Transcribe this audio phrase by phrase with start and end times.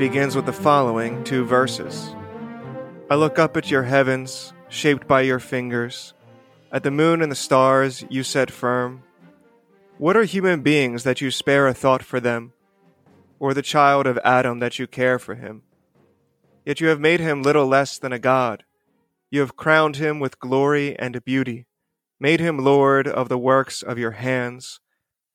[0.00, 2.16] begins with the following two verses
[3.10, 6.14] I look up at your heavens, shaped by your fingers,
[6.72, 9.02] at the moon and the stars you set firm.
[9.98, 12.54] What are human beings that you spare a thought for them,
[13.38, 15.64] or the child of Adam that you care for him?
[16.64, 18.64] Yet you have made him little less than a god.
[19.30, 21.66] You have crowned him with glory and beauty,
[22.18, 24.80] made him Lord of the works of your hands,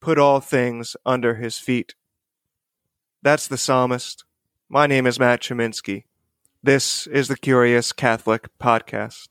[0.02, 1.94] put all things under his feet.
[3.22, 4.26] That's the psalmist.
[4.68, 6.06] My name is Matt Cheminsky.
[6.64, 9.28] This is the Curious Catholic Podcast.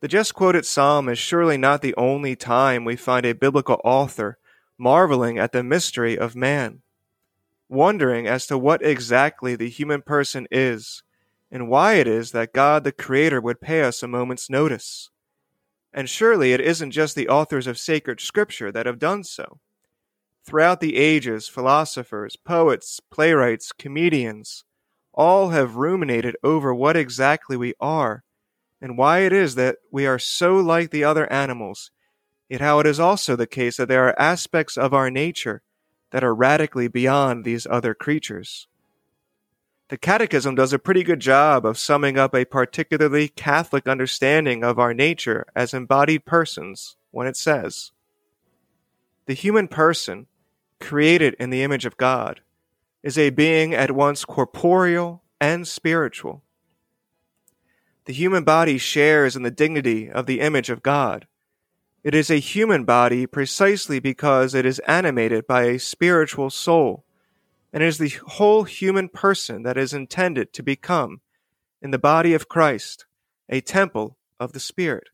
[0.00, 4.36] The just quoted psalm is surely not the only time we find a biblical author
[4.76, 6.82] marveling at the mystery of man,
[7.66, 11.02] wondering as to what exactly the human person is
[11.50, 15.08] and why it is that God the Creator would pay us a moment's notice.
[15.94, 19.60] And surely it isn't just the authors of sacred scripture that have done so.
[20.44, 24.64] Throughout the ages, philosophers, poets, playwrights, comedians,
[25.14, 28.24] all have ruminated over what exactly we are
[28.80, 31.92] and why it is that we are so like the other animals,
[32.48, 35.62] yet how it is also the case that there are aspects of our nature
[36.10, 38.66] that are radically beyond these other creatures.
[39.88, 44.78] The Catechism does a pretty good job of summing up a particularly Catholic understanding of
[44.78, 47.92] our nature as embodied persons when it says,
[49.26, 50.26] The human person,
[50.82, 52.42] created in the image of God,
[53.02, 56.42] is a being at once corporeal and spiritual
[58.04, 61.26] the human body shares in the dignity of the image of God.
[62.02, 67.04] It is a human body precisely because it is animated by a spiritual soul,
[67.72, 71.20] and it is the whole human person that is intended to become,
[71.80, 73.06] in the body of Christ,
[73.48, 75.10] a temple of the Spirit.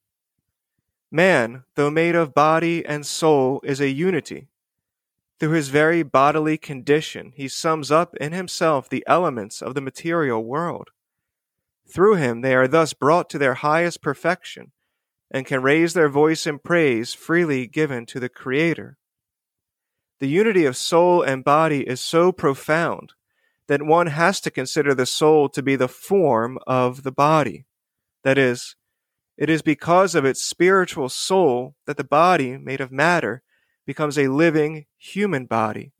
[1.10, 4.48] Man, though made of body and soul, is a unity.
[5.38, 10.44] Through his very bodily condition, he sums up in himself the elements of the material
[10.44, 10.88] world.
[11.88, 14.72] Through him they are thus brought to their highest perfection
[15.30, 18.98] and can raise their voice in praise freely given to the Creator.
[20.18, 23.12] The unity of soul and body is so profound
[23.68, 27.66] that one has to consider the soul to be the form of the body.
[28.24, 28.74] That is,
[29.36, 33.42] it is because of its spiritual soul that the body, made of matter,
[33.88, 35.90] becomes a living human body.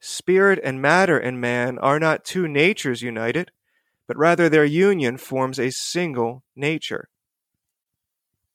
[0.00, 3.52] Spirit and matter in man are not two natures united
[4.06, 7.08] but rather their union forms a single nature.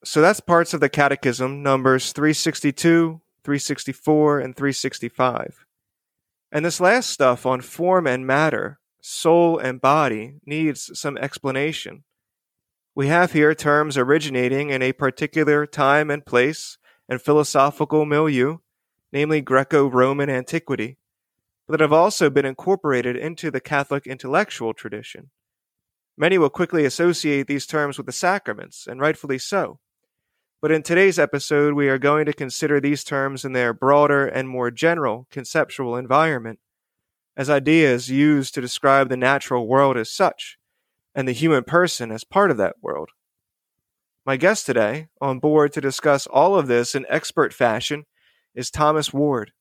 [0.04, 5.66] So that's parts of the Catechism, numbers 362, 364, and 365.
[6.52, 12.04] And this last stuff on form and matter, soul and body, needs some explanation.
[12.96, 16.78] We have here terms originating in a particular time and place
[17.10, 18.60] and philosophical milieu,
[19.12, 20.98] namely Greco Roman antiquity,
[21.68, 25.32] that have also been incorporated into the Catholic intellectual tradition.
[26.16, 29.80] Many will quickly associate these terms with the sacraments, and rightfully so.
[30.62, 34.48] But in today's episode, we are going to consider these terms in their broader and
[34.48, 36.60] more general conceptual environment,
[37.38, 40.58] as ideas used to describe the natural world as such,
[41.16, 43.12] and the human person as part of that world.
[44.30, 48.06] My guest today, on board to discuss all of this in expert fashion,
[48.54, 49.54] is Thomas Ward.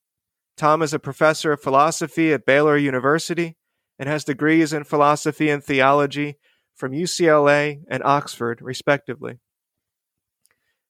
[0.59, 3.57] Tom is a professor of philosophy at Baylor University
[3.99, 6.37] and has degrees in philosophy and theology
[6.75, 9.39] from UCLA and Oxford, respectively.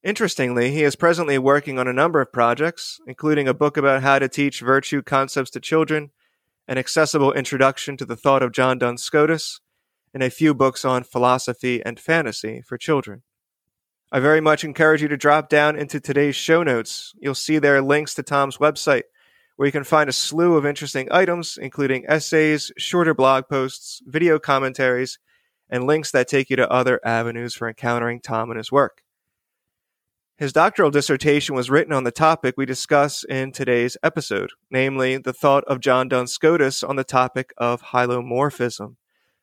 [0.02, 4.18] Interestingly, he is presently working on a number of projects, including a book about how
[4.18, 6.10] to teach virtue concepts to children,
[6.66, 9.60] an accessible introduction to the thought of John Duns Scotus,
[10.12, 13.22] and a few books on philosophy and fantasy for children.
[14.10, 17.14] I very much encourage you to drop down into today's show notes.
[17.20, 19.02] You'll see there links to Tom's website,
[19.56, 24.38] where you can find a slew of interesting items, including essays, shorter blog posts, video
[24.38, 25.18] commentaries,
[25.68, 29.02] and links that take you to other avenues for encountering Tom and his work.
[30.38, 35.34] His doctoral dissertation was written on the topic we discuss in today's episode, namely the
[35.34, 38.96] thought of John Duns Scotus on the topic of hylomorphism,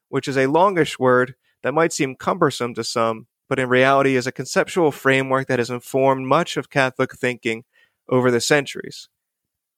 [0.10, 4.28] which is a longish word that might seem cumbersome to some, but in reality is
[4.28, 7.64] a conceptual framework that has informed much of Catholic thinking
[8.10, 9.10] over the centuries.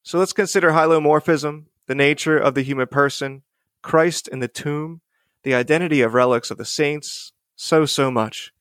[0.03, 3.43] So let's consider hylomorphism, the nature of the human person,
[3.81, 5.01] Christ in the tomb,
[5.43, 8.53] the identity of relics of the saints, so, so much.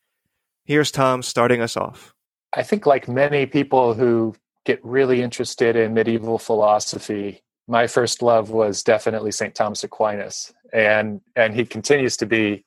[0.65, 2.15] Here's Tom starting us off.
[2.55, 8.51] I think, like many people who get really interested in medieval philosophy, my first love
[8.51, 9.55] was definitely St.
[9.55, 10.53] Thomas Aquinas.
[10.73, 12.65] And, and he continues to be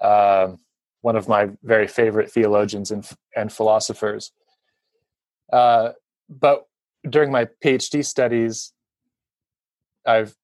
[0.00, 0.52] uh,
[1.02, 4.32] one of my very favorite theologians and, and philosophers.
[5.52, 5.90] Uh,
[6.28, 6.66] but
[7.08, 8.72] during my PhD studies,
[10.06, 10.34] I've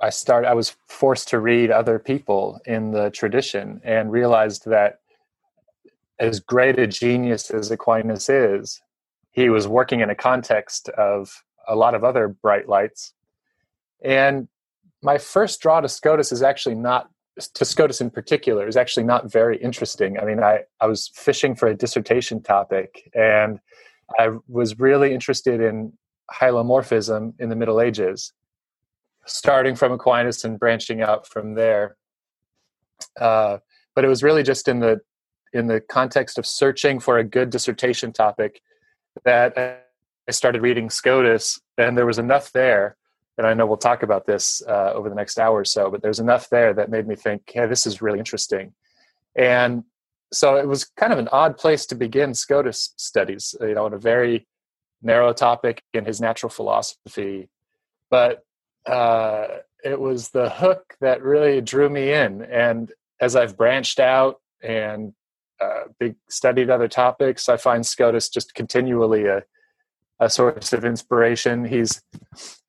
[0.00, 5.00] I started I was forced to read other people in the tradition and realized that
[6.20, 8.80] as great a genius as Aquinas is,
[9.30, 13.12] he was working in a context of a lot of other bright lights.
[14.02, 14.48] And
[15.02, 17.10] my first draw to Scotus is actually not
[17.54, 20.18] to Scotus in particular is actually not very interesting.
[20.18, 23.60] I mean, I, I was fishing for a dissertation topic and
[24.18, 25.92] I was really interested in
[26.32, 28.32] hylomorphism in the Middle Ages,
[29.26, 31.96] starting from Aquinas and branching out from there.
[33.20, 33.58] Uh,
[33.94, 35.00] but it was really just in the
[35.52, 38.60] in the context of searching for a good dissertation topic
[39.24, 39.56] that
[40.28, 42.96] I started reading Scotus, and there was enough there.
[43.38, 46.02] And I know we'll talk about this uh, over the next hour or so, but
[46.02, 48.74] there's enough there that made me think, "Yeah, this is really interesting."
[49.36, 49.84] And
[50.32, 53.94] so it was kind of an odd place to begin Scotus studies, you know, on
[53.94, 54.46] a very
[55.00, 57.48] narrow topic in his natural philosophy.
[58.10, 58.44] But
[58.86, 59.46] uh,
[59.84, 62.42] it was the hook that really drew me in.
[62.42, 65.14] And as I've branched out and
[65.60, 65.84] uh,
[66.28, 67.48] studied other topics.
[67.48, 69.42] I find Scotus just continually a,
[70.20, 71.64] a source of inspiration.
[71.64, 72.02] He's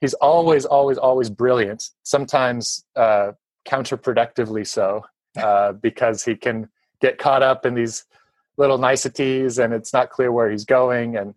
[0.01, 1.89] he's always, always, always brilliant.
[2.03, 3.31] Sometimes uh,
[3.67, 5.05] counterproductively so,
[5.37, 6.69] uh, because he can
[7.01, 8.05] get caught up in these
[8.57, 11.15] little niceties, and it's not clear where he's going.
[11.15, 11.33] And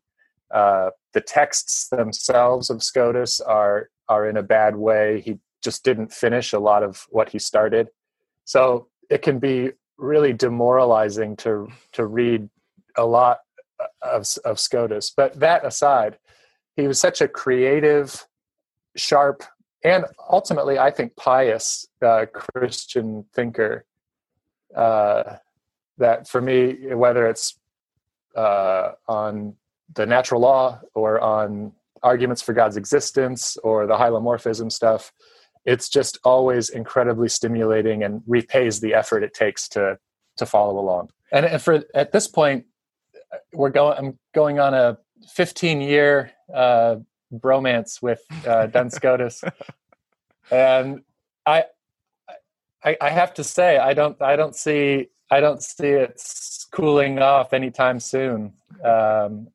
[0.53, 5.21] uh, the texts themselves of Scotus are are in a bad way.
[5.21, 7.89] He just didn't finish a lot of what he started,
[8.45, 12.49] so it can be really demoralizing to to read
[12.97, 13.39] a lot
[14.03, 15.11] of of Scotus.
[15.11, 16.19] But that aside,
[16.77, 18.27] he was such a creative,
[18.97, 19.45] sharp,
[19.85, 23.85] and ultimately, I think, pious uh, Christian thinker.
[24.75, 25.37] Uh,
[25.99, 27.59] that for me, whether it's
[28.35, 29.55] uh, on
[29.95, 35.13] the natural law or on arguments for God's existence or the hylomorphism stuff,
[35.65, 39.99] it's just always incredibly stimulating and repays the effort it takes to
[40.39, 41.11] to follow along.
[41.31, 42.65] And, and for at this point,
[43.53, 43.99] we're going.
[43.99, 44.99] I'm going on a
[45.33, 46.97] 15 year uh,
[47.33, 49.43] bromance with uh, Duns Scotus,
[50.51, 51.03] and
[51.47, 51.65] I,
[52.85, 56.21] I, I have to say I don't I don't see I don't see it
[56.73, 58.53] cooling off anytime soon.
[58.85, 59.49] Um,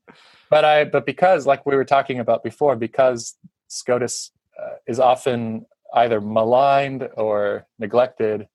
[0.50, 3.35] but I but because like we were talking about before, because
[3.68, 8.47] Scotus uh, is often either maligned or neglected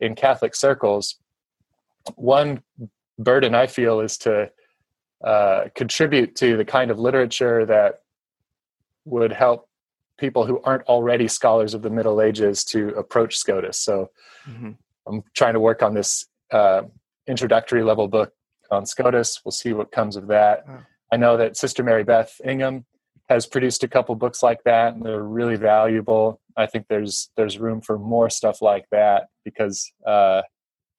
[0.00, 1.16] in Catholic circles,
[2.16, 2.62] one
[3.22, 4.50] burden I feel is to
[5.24, 8.02] uh, contribute to the kind of literature that
[9.04, 9.68] would help
[10.18, 13.78] people who aren't already scholars of the Middle Ages to approach Scotus.
[13.78, 14.10] So
[14.48, 14.72] mm-hmm.
[15.06, 16.82] I'm trying to work on this uh,
[17.26, 18.32] introductory level book
[18.70, 19.40] on Scotus.
[19.44, 20.64] We'll see what comes of that.
[20.68, 20.78] Oh.
[21.12, 22.84] I know that Sister Mary Beth Ingham
[23.28, 26.40] has produced a couple books like that, and they're really valuable.
[26.56, 30.42] I think there's there's room for more stuff like that because uh,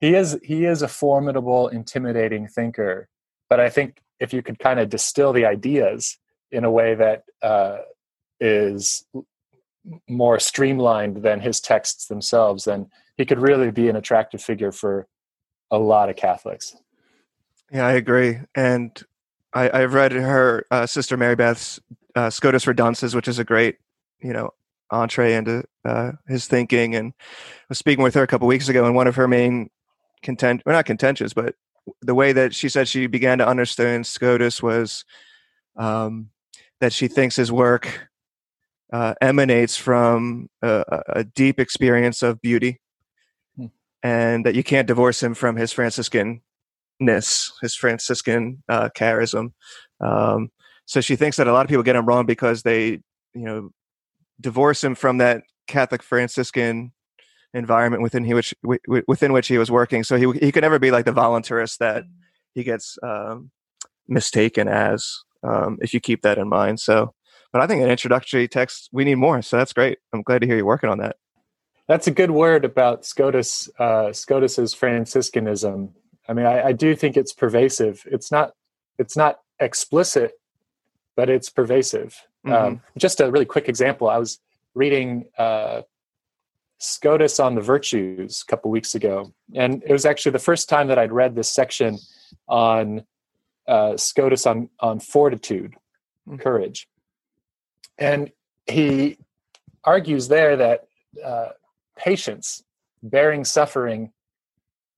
[0.03, 3.07] he is he is a formidable, intimidating thinker.
[3.49, 6.17] But I think if you could kind of distill the ideas
[6.51, 7.77] in a way that uh,
[8.37, 9.05] is
[10.09, 15.07] more streamlined than his texts themselves, then he could really be an attractive figure for
[15.71, 16.75] a lot of Catholics.
[17.71, 18.39] Yeah, I agree.
[18.53, 19.01] And
[19.53, 21.79] I, have read her uh, sister Mary Beth's
[22.13, 23.77] uh, Scotus for Dunces, which is a great,
[24.21, 24.49] you know,
[24.91, 26.93] entree into uh, his thinking.
[26.93, 29.69] And I was speaking with her a couple weeks ago, and one of her main
[30.23, 31.55] content, well, not contentious, but
[32.01, 35.05] the way that she said she began to understand Scotus was
[35.77, 36.29] um,
[36.79, 38.09] that she thinks his work
[38.91, 42.79] uh, emanates from a, a, deep experience of beauty,
[43.57, 43.67] hmm.
[44.03, 46.41] and that you can't divorce him from his Franciscan
[46.99, 49.53] ness, his Franciscan uh, charism.
[49.99, 50.49] Um,
[50.85, 52.99] so she thinks that a lot of people get him wrong because they,
[53.33, 53.71] you know,
[54.39, 56.91] divorce him from that Catholic Franciscan
[57.53, 58.53] environment within he which
[59.07, 60.03] within which he was working.
[60.03, 62.03] So he he could never be like the voluntarist that
[62.53, 63.51] he gets um,
[64.07, 65.23] mistaken as.
[65.45, 66.79] Um, if you keep that in mind.
[66.79, 67.13] So,
[67.51, 69.41] but I think an introductory text we need more.
[69.41, 69.97] So that's great.
[70.13, 71.17] I'm glad to hear you working on that.
[71.85, 73.69] That's a good word about Scotus.
[73.77, 75.93] Uh, Scotus's Franciscanism
[76.27, 78.03] I mean, I, I do think it's pervasive.
[78.09, 78.53] It's not
[78.97, 80.33] it's not explicit,
[81.15, 82.15] but it's pervasive.
[82.45, 82.53] Mm-hmm.
[82.53, 84.09] Um, just a really quick example.
[84.09, 84.39] I was
[84.73, 85.81] reading uh,
[86.83, 90.87] Scotus on the Virtues a couple weeks ago, and it was actually the first time
[90.87, 91.97] that I'd read this section
[92.47, 93.05] on
[93.67, 95.75] uh, Scotus on on fortitude,
[96.27, 96.37] mm-hmm.
[96.37, 96.87] courage,
[97.97, 98.31] and
[98.67, 99.17] he
[99.83, 100.87] argues there that
[101.23, 101.49] uh,
[101.97, 102.63] patience,
[103.01, 104.11] bearing suffering,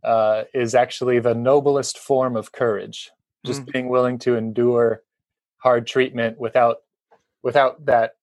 [0.04, 3.12] uh, is actually the noblest form of courage.
[3.46, 3.74] Just mm.
[3.74, 5.04] being willing to endure
[5.58, 6.78] hard treatment without
[7.44, 8.14] without that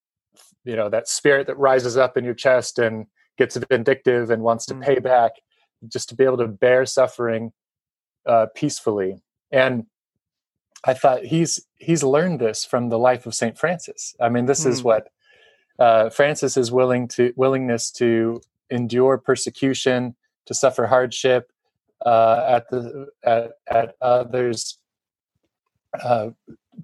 [0.65, 3.07] you know that spirit that rises up in your chest and
[3.39, 4.83] gets vindictive and wants to mm.
[4.83, 5.33] pay back
[5.89, 7.53] just to be able to bear suffering
[8.27, 9.87] uh, peacefully and
[10.85, 14.65] i thought he's he's learned this from the life of saint francis i mean this
[14.65, 14.69] mm.
[14.69, 15.09] is what
[15.79, 20.15] uh, francis is willing to willingness to endure persecution
[20.47, 21.51] to suffer hardship
[22.07, 24.79] uh, at the at, at others
[26.01, 26.31] uh,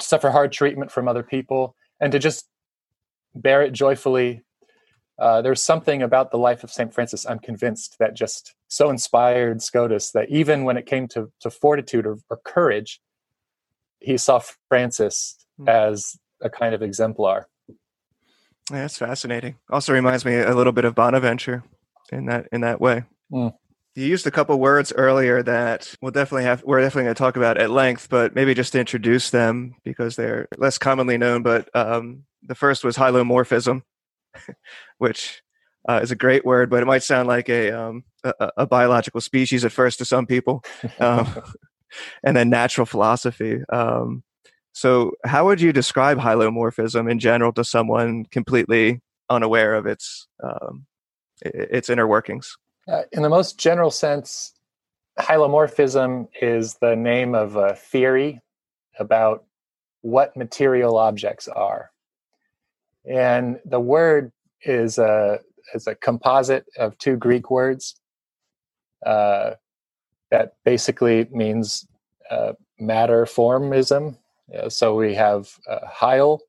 [0.01, 2.49] suffer hard treatment from other people and to just
[3.35, 4.43] bear it joyfully.
[5.19, 6.95] Uh, there's something about the life of St.
[6.95, 11.51] Francis, I'm convinced, that just so inspired Scotus that even when it came to, to
[11.51, 13.01] fortitude or, or courage,
[13.99, 15.69] he saw Francis mm.
[15.69, 17.49] as a kind of exemplar.
[18.71, 19.57] Yeah, that's fascinating.
[19.71, 21.65] Also reminds me a little bit of Bonaventure
[22.13, 23.05] in that in that way.
[23.33, 23.55] Mm.
[23.95, 27.37] You used a couple words earlier that we'll definitely have we're definitely going to talk
[27.37, 31.43] about at length, but maybe just to introduce them because they're less commonly known.
[31.43, 33.83] But um, the first was hylomorphism,
[34.99, 35.43] which
[35.89, 39.21] uh, is a great word, but it might sound like a, um, a, a biological
[39.21, 40.65] species at first to some people.
[41.01, 41.43] Um,
[42.23, 43.61] and then natural philosophy.
[43.73, 44.23] Um,
[44.73, 50.87] so, how would you describe hylomorphism in general to someone completely unaware of its um,
[51.43, 52.57] its inner workings?
[52.87, 54.55] Uh, in the most general sense,
[55.19, 58.41] hylomorphism is the name of a theory
[58.99, 59.45] about
[60.03, 61.91] what material objects are.
[63.11, 65.41] And the word is a,
[65.75, 67.97] is a composite of two Greek words
[69.05, 69.53] uh,
[70.31, 71.87] that basically means
[72.31, 74.19] uh, matter formism.
[74.69, 76.41] so we have uh, hyle,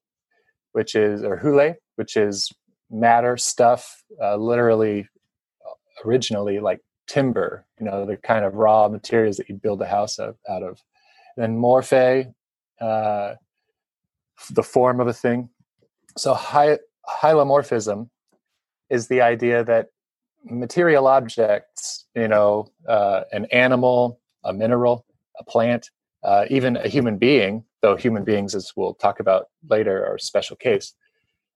[0.73, 2.51] which is, or hule, which is
[2.89, 5.07] matter stuff, uh, literally
[6.05, 10.19] originally like timber, you know, the kind of raw materials that you build a house
[10.19, 10.81] of, out of.
[11.35, 12.33] And then morphe,
[12.79, 13.33] uh,
[14.51, 15.49] the form of a thing.
[16.19, 18.09] So hy- hylomorphism
[18.89, 19.87] is the idea that
[20.43, 25.05] material objects, you know, uh, an animal, a mineral,
[25.39, 25.89] a plant,
[26.21, 30.19] uh, even a human being, though human beings, as we'll talk about later, are a
[30.19, 30.93] special case.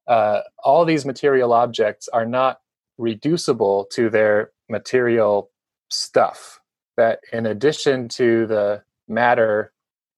[0.08, 2.60] Uh, all these material objects are not
[2.98, 5.51] reducible to their material
[5.89, 6.62] stuff.
[6.96, 9.74] That in addition to the matter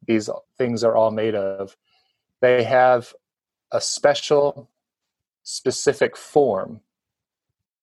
[0.05, 1.75] these things are all made of,
[2.41, 3.11] they have
[3.71, 4.69] a special,
[5.43, 6.81] specific form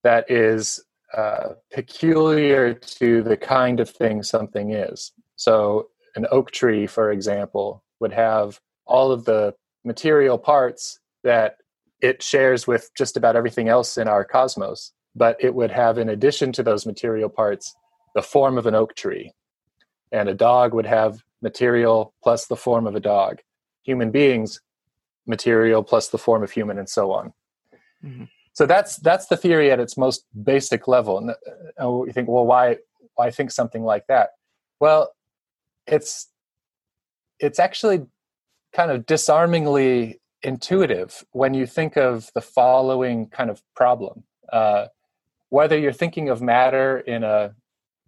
[0.03, 0.83] that is
[1.17, 5.13] uh, peculiar to the kind of thing something is.
[5.37, 11.57] So, an oak tree, for example, would have all of the material parts that
[12.01, 16.09] it shares with just about everything else in our cosmos, but it would have, in
[16.09, 17.75] addition to those material parts,
[18.15, 19.33] the form of an oak tree.
[20.11, 23.39] And a dog would have material plus the form of a dog.
[23.85, 24.61] Human beings,
[25.27, 27.33] material plus the form of human, and so on.
[28.05, 28.25] Mm-hmm.
[28.53, 31.19] So that's that's the theory at its most basic level.
[31.19, 31.35] And,
[31.79, 32.79] and you think, well, why
[33.15, 34.31] why think something like that?
[34.81, 35.13] Well,
[35.87, 36.29] it's
[37.39, 38.07] it's actually
[38.73, 44.25] kind of disarmingly intuitive when you think of the following kind of problem.
[44.53, 44.87] Uh,
[45.49, 47.55] whether you're thinking of matter in a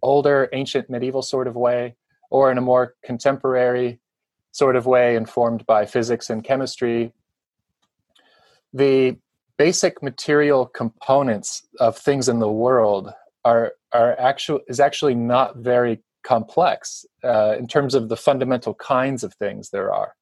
[0.01, 1.95] older, ancient, medieval sort of way,
[2.29, 3.99] or in a more contemporary
[4.55, 7.11] sort of way informed by physics and chemistry,
[8.73, 9.17] the
[9.57, 13.11] basic material components of things in the world
[13.43, 19.23] are are actual is actually not very complex uh, in terms of the fundamental kinds
[19.23, 20.15] of things there are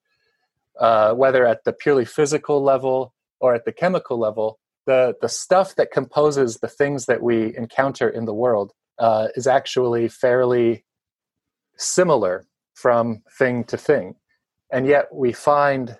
[0.79, 5.75] uh, whether at the purely physical level or at the chemical level, the, the stuff
[5.75, 10.83] that composes the things that we encounter in the world uh, is actually fairly
[11.77, 14.15] similar from thing to thing.
[14.73, 15.97] And yet we find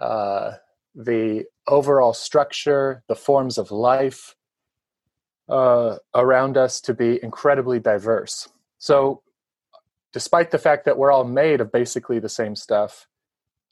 [0.00, 0.52] uh,
[0.94, 4.34] the overall structure, the forms of life
[5.48, 8.48] uh, around us to be incredibly diverse.
[8.78, 9.22] So,
[10.12, 13.06] despite the fact that we're all made of basically the same stuff,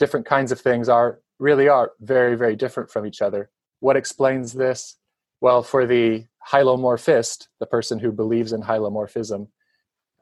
[0.00, 4.52] different kinds of things are really are very very different from each other what explains
[4.52, 4.96] this
[5.40, 9.48] well for the hylomorphist the person who believes in hylomorphism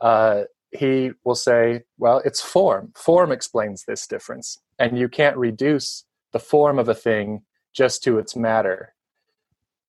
[0.00, 2.92] uh, he will say well it's form.
[2.96, 8.18] Form explains this difference and you can't reduce the form of a thing just to
[8.18, 8.94] its matter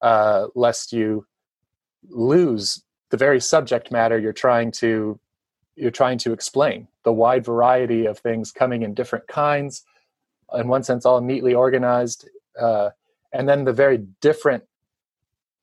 [0.01, 1.25] uh, lest you
[2.09, 5.19] lose the very subject matter you're trying to
[5.75, 6.87] you're trying to explain.
[7.03, 9.83] The wide variety of things coming in different kinds
[10.53, 12.27] in one sense all neatly organized
[12.59, 12.89] uh,
[13.31, 14.63] and then the very different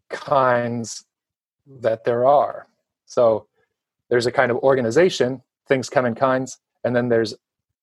[0.08, 1.04] kinds
[1.66, 2.68] that there are.
[3.06, 3.46] So
[4.08, 7.34] there's a kind of organization things come in kinds and then there's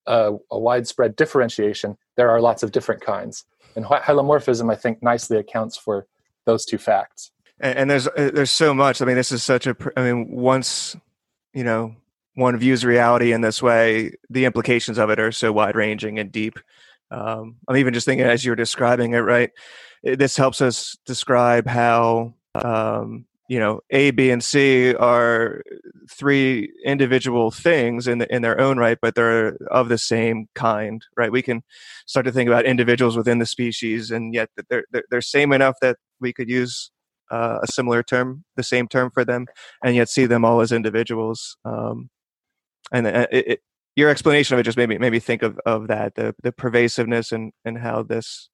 [0.06, 3.44] a, a widespread differentiation there are lots of different kinds
[3.76, 6.06] And hylomorphism, I think, nicely accounts for
[6.44, 7.32] those two facts.
[7.60, 9.02] And, and there's uh, there's so much.
[9.02, 9.76] I mean, this is such a.
[9.96, 10.96] I mean, once
[11.52, 11.96] you know
[12.34, 16.30] one views reality in this way, the implications of it are so wide ranging and
[16.30, 16.58] deep.
[17.10, 19.50] Um, I'm even just thinking as you're describing it, right?
[20.02, 25.62] It, this helps us describe how um, you know A, B, and C are
[26.10, 31.02] three individual things in the, in their own right, but they're of the same kind,
[31.16, 31.32] right?
[31.32, 31.62] We can
[32.06, 35.76] start to think about individuals within the species, and yet they're they're, they're same enough
[35.82, 36.90] that we could use
[37.30, 39.46] uh, a similar term, the same term for them,
[39.82, 41.56] and yet see them all as individuals.
[41.64, 42.10] Um,
[42.92, 43.60] and uh, it, it,
[43.96, 46.52] your explanation of it just made me made me think of, of that the the
[46.52, 48.48] pervasiveness and and how this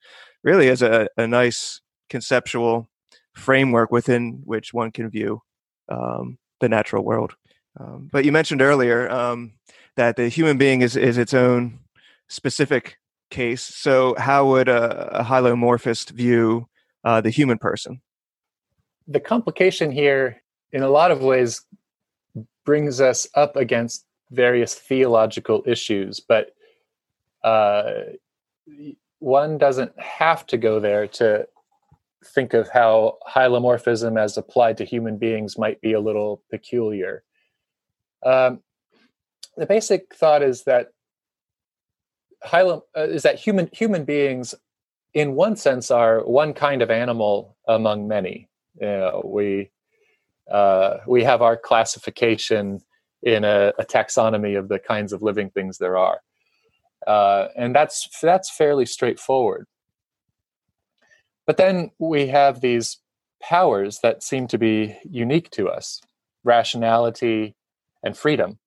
[0.45, 2.90] really is a, a nice conceptual
[3.35, 5.43] framework within which one can view
[5.89, 7.35] um, the natural world.
[7.79, 9.53] Um, but you mentioned earlier um,
[9.97, 11.79] that the human being is is its own
[12.29, 12.99] specific
[13.31, 13.63] case.
[13.63, 16.69] So how would a, a hylomorphist view
[17.05, 18.01] uh, the human person?
[19.07, 21.63] The complication here, in a lot of ways,
[22.65, 26.55] brings us up against various theological issues, but
[27.43, 27.93] uh,
[29.19, 31.47] one doesn't have to go there to
[32.25, 37.23] think of how hylomorphism as applied to human beings might be a little peculiar.
[38.25, 38.61] Um,
[39.57, 40.89] the basic thought is that
[42.45, 44.55] hylom, uh, is that human human beings,
[45.15, 48.49] in one sense, are one kind of animal among many.
[48.81, 49.71] You know, we
[50.51, 52.81] uh, we have our classification
[53.23, 56.21] in a, a, taxonomy of the kinds of living things there are,
[57.07, 59.67] uh, and that's that's fairly straightforward.
[61.51, 62.99] But then we have these
[63.43, 66.01] powers that seem to be unique to us:
[66.45, 67.57] rationality
[68.05, 68.61] and freedom,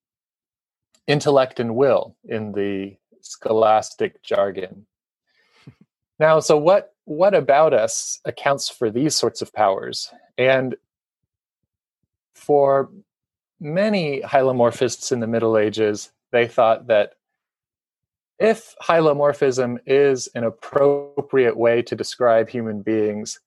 [1.06, 4.84] intellect and will in the scholastic jargon.
[6.18, 10.12] Now, so what what about us accounts for these sorts of powers?
[10.36, 10.76] And
[12.34, 12.90] for
[13.58, 17.14] many hylomorphists in the Middle Ages, they thought that
[18.38, 23.38] if hylomorphism is an appropriate way to describe human beings,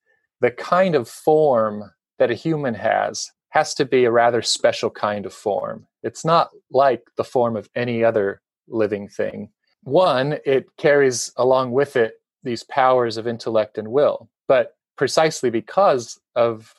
[0.42, 5.26] the kind of form that a human has has to be a rather special kind
[5.26, 5.88] of form.
[6.04, 9.50] It's not like the form of any other living thing.
[9.84, 16.20] One, it carries along with it these powers of intellect and will, but precisely because
[16.36, 16.76] of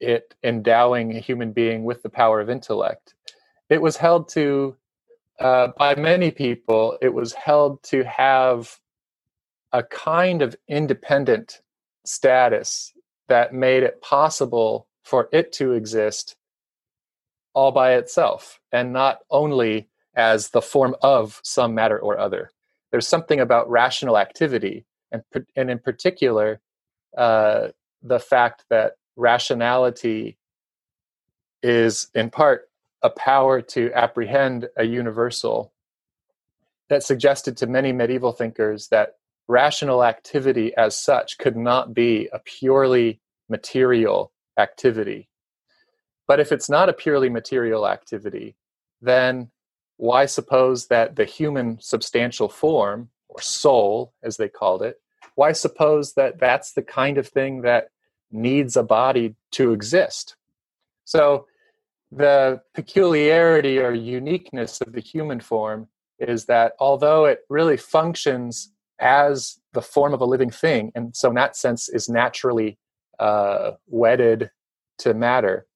[0.00, 3.14] it endowing a human being with the power of intellect,
[3.70, 4.76] it was held to,
[5.42, 8.78] uh, by many people, it was held to have
[9.72, 11.60] a kind of independent
[12.04, 12.92] status
[13.28, 16.36] that made it possible for it to exist
[17.54, 22.50] all by itself and not only as the form of some matter or other.
[22.90, 25.22] There's something about rational activity, and,
[25.56, 26.60] and in particular,
[27.16, 27.68] uh,
[28.02, 30.36] the fact that rationality
[31.62, 32.68] is in part
[33.02, 35.72] a power to apprehend a universal
[36.88, 39.16] that suggested to many medieval thinkers that
[39.48, 45.28] rational activity as such could not be a purely material activity.
[46.26, 48.56] But if it's not a purely material activity,
[49.00, 49.50] then
[49.96, 55.00] why suppose that the human substantial form, or soul as they called it,
[55.34, 57.88] why suppose that that's the kind of thing that
[58.30, 60.36] needs a body to exist?
[61.04, 61.46] So
[62.14, 68.70] the peculiarity or uniqueness of the human form is that although it really functions
[69.00, 72.78] as the form of a living thing, and so in that sense is naturally
[73.18, 74.50] uh, wedded
[74.98, 75.66] to matter,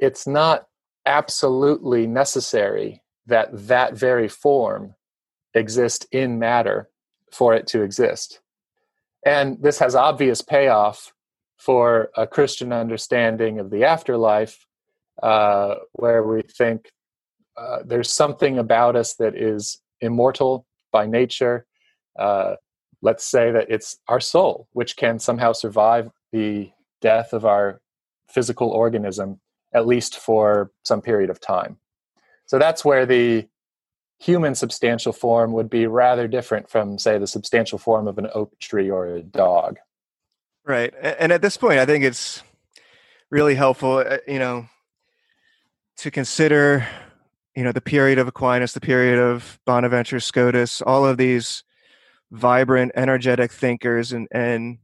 [0.00, 0.66] it's not
[1.06, 4.94] absolutely necessary that that very form
[5.54, 6.90] exist in matter
[7.32, 8.40] for it to exist.
[9.24, 11.12] And this has obvious payoff
[11.56, 14.66] for a Christian understanding of the afterlife,
[15.22, 16.90] uh, where we think
[17.56, 21.66] uh, there's something about us that is immortal by nature.
[22.18, 22.54] Uh,
[23.02, 27.80] let's say that it's our soul, which can somehow survive the death of our
[28.28, 29.40] physical organism,
[29.72, 31.78] at least for some period of time.
[32.46, 33.48] So that's where the
[34.18, 38.58] human substantial form would be rather different from, say, the substantial form of an oak
[38.58, 39.78] tree or a dog.
[40.64, 40.92] Right.
[41.00, 42.42] And at this point, I think it's
[43.30, 44.68] really helpful, uh, you know,
[45.98, 46.86] to consider,
[47.54, 51.64] you know, the period of Aquinas, the period of Bonaventure Scotus, all of these
[52.30, 54.78] vibrant, energetic thinkers and, and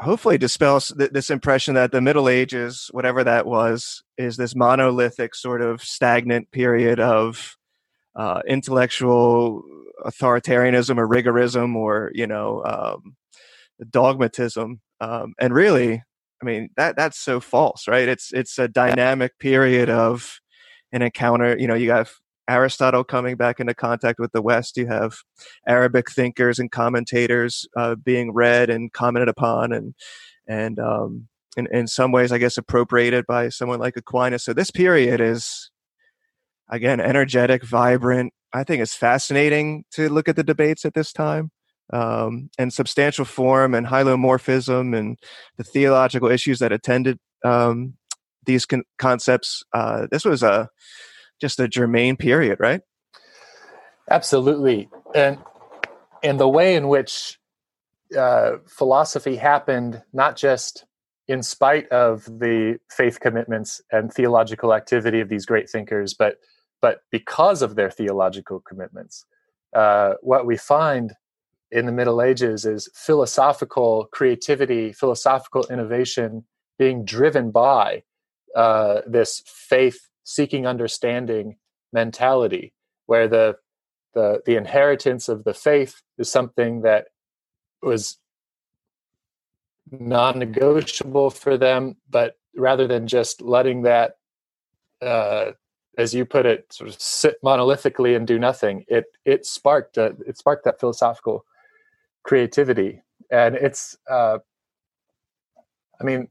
[0.00, 5.34] hopefully dispels th- this impression that the Middle Ages, whatever that was, is this monolithic
[5.34, 7.56] sort of stagnant period of
[8.14, 9.62] uh, intellectual
[10.04, 13.16] authoritarianism or rigorism or you know um,
[13.90, 14.80] dogmatism.
[15.00, 16.02] Um, and really,
[16.42, 18.08] I mean that that's so false, right?
[18.08, 20.40] It's it's a dynamic period of
[20.92, 21.56] an encounter.
[21.58, 22.10] You know, you have
[22.48, 24.76] Aristotle coming back into contact with the West.
[24.76, 25.16] You have
[25.66, 29.94] Arabic thinkers and commentators uh, being read and commented upon, and
[30.46, 34.44] and um, in, in some ways, I guess, appropriated by someone like Aquinas.
[34.44, 35.70] So this period is,
[36.70, 38.32] again, energetic, vibrant.
[38.52, 41.50] I think it's fascinating to look at the debates at this time.
[41.92, 45.16] Um, and substantial form and hylomorphism and
[45.56, 47.94] the theological issues that attended um,
[48.44, 49.62] these con- concepts.
[49.72, 50.68] Uh, this was a
[51.40, 52.80] just a germane period, right?
[54.10, 55.38] Absolutely, and
[56.22, 57.38] and the way in which
[58.16, 60.84] uh, philosophy happened, not just
[61.28, 66.36] in spite of the faith commitments and theological activity of these great thinkers, but
[66.80, 69.24] but because of their theological commitments,
[69.74, 71.14] uh, what we find
[71.70, 76.44] in the Middle Ages is philosophical creativity, philosophical innovation
[76.78, 78.02] being driven by
[78.54, 81.56] uh, this faith seeking understanding
[81.92, 82.72] mentality,
[83.06, 83.56] where the
[84.14, 87.06] the the inheritance of the faith is something that
[87.82, 88.18] was
[89.90, 94.14] non-negotiable for them but rather than just letting that
[95.02, 95.52] uh,
[95.98, 100.16] as you put it sort of sit monolithically and do nothing it it sparked a,
[100.26, 101.44] it sparked that philosophical
[102.26, 103.02] creativity.
[103.30, 104.38] And it's uh,
[106.00, 106.28] i mean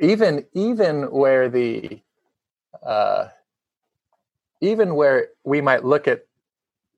[0.00, 2.00] even even where the
[2.86, 3.28] uh,
[4.60, 6.26] even where we might look at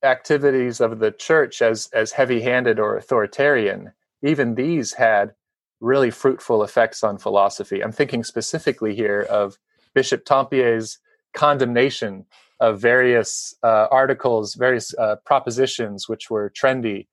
[0.03, 5.35] activities of the church as as heavy-handed or authoritarian even these had
[5.81, 7.83] really fruitful effects on philosophy.
[7.83, 9.59] I'm thinking specifically here of
[9.95, 10.99] bishop Tempier's
[11.33, 12.27] condemnation
[12.61, 17.07] of various uh, articles various uh, propositions which were trendy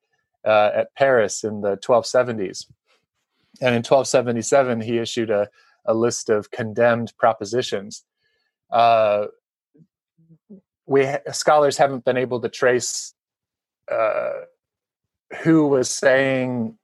[0.47, 2.65] uh, at paris in the 1270s
[3.61, 5.47] and in 1277 he issued a,
[5.85, 8.03] a list of condemned propositions
[8.71, 9.25] uh,
[10.87, 13.13] we scholars haven't been able to trace
[13.91, 14.31] uh,
[15.43, 16.77] who was saying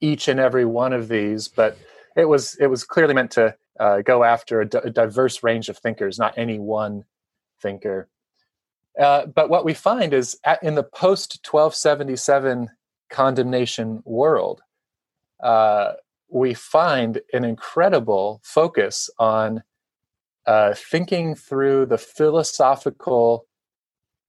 [0.00, 1.78] each and every one of these, but
[2.16, 5.68] it was it was clearly meant to uh, go after a, d- a diverse range
[5.68, 7.04] of thinkers, not any one
[7.62, 8.08] thinker.
[8.98, 12.70] Uh, but what we find is at, in the post 1277
[13.10, 14.62] condemnation world,
[15.42, 15.92] uh,
[16.28, 19.62] we find an incredible focus on
[20.46, 23.46] uh, thinking through the philosophical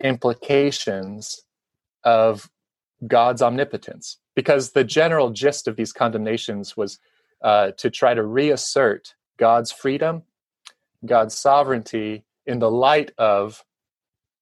[0.04, 1.42] implications
[2.04, 2.50] of
[3.06, 4.18] God's omnipotence.
[4.36, 7.00] Because the general gist of these condemnations was
[7.42, 10.24] uh, to try to reassert God's freedom,
[11.06, 13.63] God's sovereignty in the light of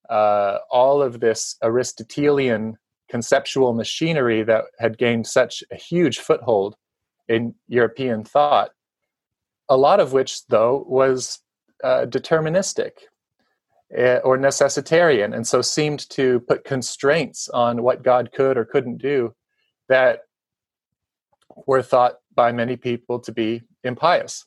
[0.10, 2.78] uh, all of this Aristotelian
[3.10, 6.76] conceptual machinery that had gained such a huge foothold
[7.28, 8.72] in European thought.
[9.70, 11.40] A lot of which, though, was
[11.84, 12.92] uh, deterministic
[13.98, 18.98] uh, or necessitarian, and so seemed to put constraints on what God could or couldn't
[18.98, 19.34] do
[19.90, 20.22] that
[21.68, 24.46] were thought by many people to be impious.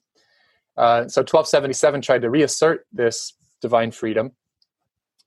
[0.77, 4.33] Uh, so 1277 tried to reassert this divine freedom.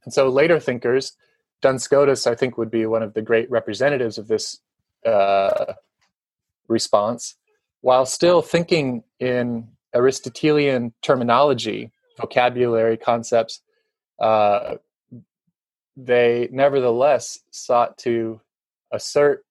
[0.06, 1.13] And so later thinkers,
[1.62, 4.60] Duns Scotus, I think, would be one of the great representatives of this
[5.06, 5.74] uh,
[6.67, 7.36] response,
[7.82, 13.62] while still thinking in Aristotelian terminology vocabulary concepts,
[14.19, 14.76] uh,
[15.97, 18.39] they nevertheless sought to
[18.91, 19.43] assert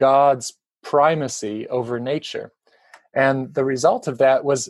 [0.00, 2.52] God's primacy over nature.
[3.14, 4.68] And the result of that was,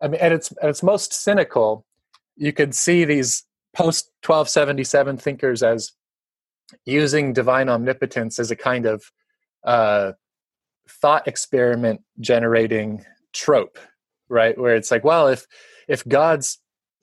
[0.00, 1.84] I mean, at its, at its most cynical,
[2.36, 5.92] you could see these post 1277 thinkers as
[6.84, 9.04] using divine omnipotence as a kind of
[9.64, 10.12] uh,
[10.88, 13.78] thought experiment generating trope,
[14.28, 14.58] right?
[14.58, 15.46] Where it's like, well, if
[15.88, 16.58] if God's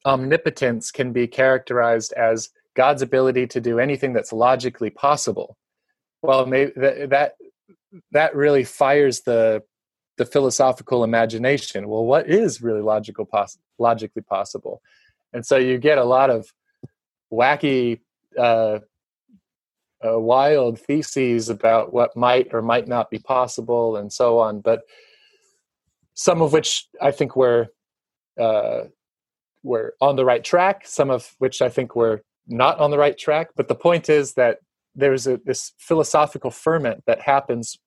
[0.05, 5.57] omnipotence can be characterized as God's ability to do anything that's logically possible.
[6.21, 7.33] Well, maybe that
[8.11, 9.63] that, really fires the
[10.17, 11.87] the philosophical imagination.
[11.87, 14.81] Well, what is really logical poss- logically possible?
[15.33, 16.53] And so you get a lot of
[17.31, 17.99] wacky,
[18.37, 18.79] uh,
[20.05, 24.61] uh, wild theses about what might or might not be possible, and so on.
[24.61, 24.81] But
[26.13, 27.67] some of which I think were
[28.39, 28.83] uh,
[29.63, 33.17] were on the right track, some of which I think were not on the right
[33.17, 33.49] track.
[33.55, 34.59] But the point is that
[34.95, 37.77] there's a, this philosophical ferment that happens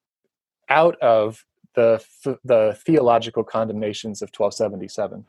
[0.68, 1.44] out of
[1.74, 2.04] the
[2.44, 5.24] the theological condemnations of 1277.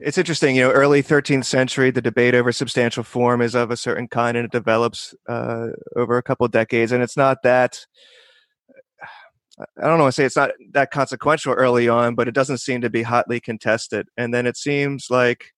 [0.00, 3.76] It's interesting, you know, early 13th century, the debate over substantial form is of a
[3.76, 6.92] certain kind and it develops uh, over a couple of decades.
[6.92, 7.86] And it's not that,
[9.78, 12.80] I don't want to say it's not that consequential early on, but it doesn't seem
[12.80, 14.08] to be hotly contested.
[14.16, 15.52] And then it seems like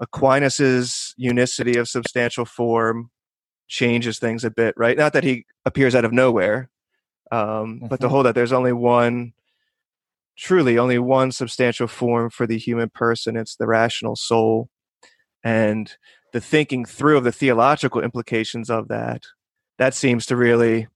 [0.00, 3.10] Aquinas's unicity of substantial form
[3.68, 4.96] changes things a bit, right?
[4.96, 6.70] Not that he appears out of nowhere,
[7.30, 7.86] um, mm-hmm.
[7.88, 8.12] but to mm-hmm.
[8.12, 9.32] hold that there's only one
[10.42, 14.68] truly only one substantial form for the human person it's the rational soul.
[15.44, 15.92] And
[16.32, 19.22] the thinking through of the theological implications of that
[19.78, 20.88] that seems to really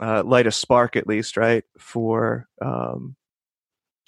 [0.00, 3.16] uh, light a spark at least right for um,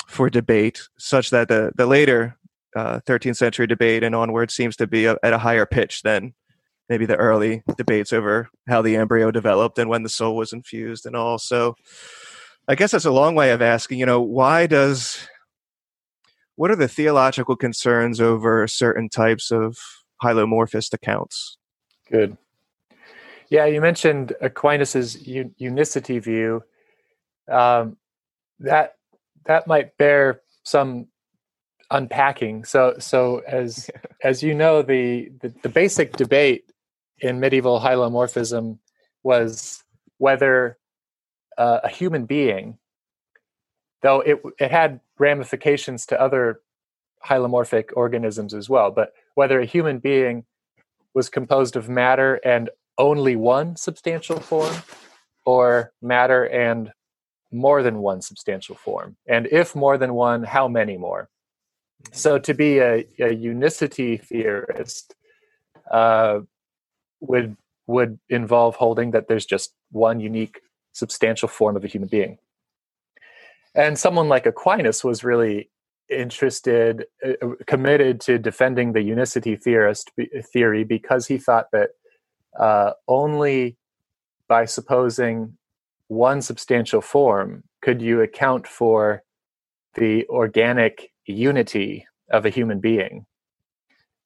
[0.07, 2.37] for debate such that the the later
[2.77, 6.35] uh, 13th century debate and onward seems to be a, at a higher pitch than
[6.89, 11.07] maybe the early debates over how the embryo developed and when the soul was infused
[11.07, 11.39] and all.
[11.39, 11.77] So
[12.67, 15.29] I guess that's a long way of asking, you know, why does
[16.57, 19.77] what are the theological concerns over certain types of
[20.23, 21.59] hylomorphist accounts?
[22.11, 22.37] Good.
[23.51, 26.63] Yeah, you mentioned Aquinas's unicity view.
[27.51, 27.97] Um,
[28.61, 28.95] that
[29.45, 31.09] that might bear some
[31.91, 32.65] unpacking.
[32.65, 33.91] So, so as
[34.25, 36.71] as you know, the, the the basic debate
[37.21, 38.79] in medieval hylomorphism
[39.23, 39.83] was
[40.19, 40.79] whether
[41.59, 42.79] uh, a human being,
[44.03, 46.61] though it it had ramifications to other
[47.25, 48.91] hylomorphic organisms as well.
[48.91, 50.45] But whether a human being
[51.15, 54.75] was composed of matter and only one substantial form,
[55.45, 56.93] or matter and
[57.51, 61.29] more than one substantial form, and if more than one, how many more?
[62.13, 65.15] So to be a, a unicity theorist
[65.91, 66.41] uh,
[67.21, 70.61] would would involve holding that there's just one unique
[70.95, 72.39] substantial form of a human being.
[73.75, 75.71] And someone like Aquinas was really
[76.09, 80.11] interested, uh, uh, committed to defending the unicity theorist
[80.53, 81.91] theory because he thought that
[82.59, 83.77] uh, only
[84.49, 85.57] by supposing
[86.09, 89.23] one substantial form could you account for
[89.95, 93.27] the organic unity of a human being.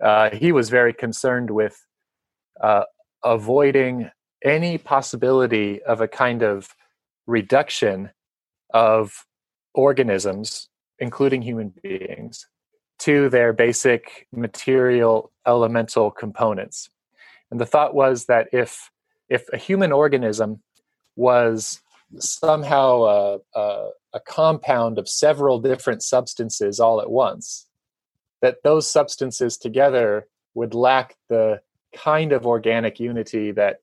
[0.02, 1.86] Uh, he was very concerned with
[2.60, 2.84] uh,
[3.24, 4.10] avoiding
[4.42, 6.74] any possibility of a kind of
[7.26, 8.10] reduction
[8.70, 9.26] of
[9.74, 12.46] organisms, including human beings,
[12.98, 16.90] to their basic material elemental components.
[17.50, 18.90] And the thought was that if
[19.28, 20.62] if a human organism
[21.16, 21.82] was
[22.16, 27.66] somehow a, a, a, compound of several different substances all at once,
[28.40, 31.60] that those substances together would lack the
[31.94, 33.80] kind of organic unity that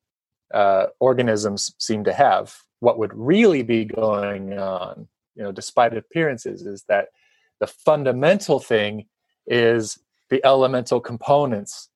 [0.54, 2.56] uh, organisms seem to have.
[2.80, 7.10] What would really be going on, you know, despite appearances, is that
[7.60, 9.08] the fundamental thing
[9.48, 11.90] is the elemental components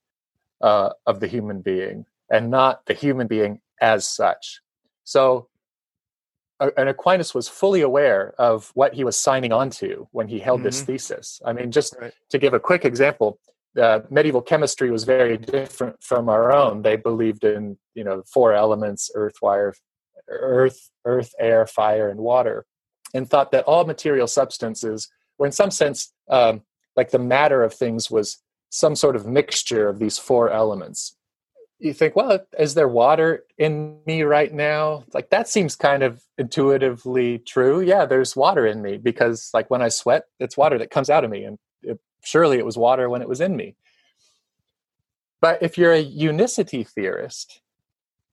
[0.61, 4.61] uh, of the human being and not the human being as such.
[5.03, 5.47] So,
[6.59, 10.59] and Aquinas was fully aware of what he was signing on to when he held
[10.59, 10.65] mm-hmm.
[10.65, 11.41] this thesis.
[11.45, 12.13] I mean, just right.
[12.29, 13.39] to give a quick example,
[13.77, 16.81] uh, medieval chemistry was very different from our own.
[16.81, 19.73] They believed in you know four elements: earth, wire,
[20.27, 22.65] earth, earth, air, fire, and water,
[23.13, 26.61] and thought that all material substances were, in some sense, um,
[26.95, 31.15] like the matter of things was some sort of mixture of these four elements.
[31.79, 35.05] You think, well, is there water in me right now?
[35.13, 37.79] Like that seems kind of intuitively true.
[37.79, 41.23] Yeah, there's water in me because, like, when I sweat, it's water that comes out
[41.23, 41.57] of me, and
[42.21, 43.75] surely it was water when it was in me.
[45.41, 47.61] But if you're a unicity theorist,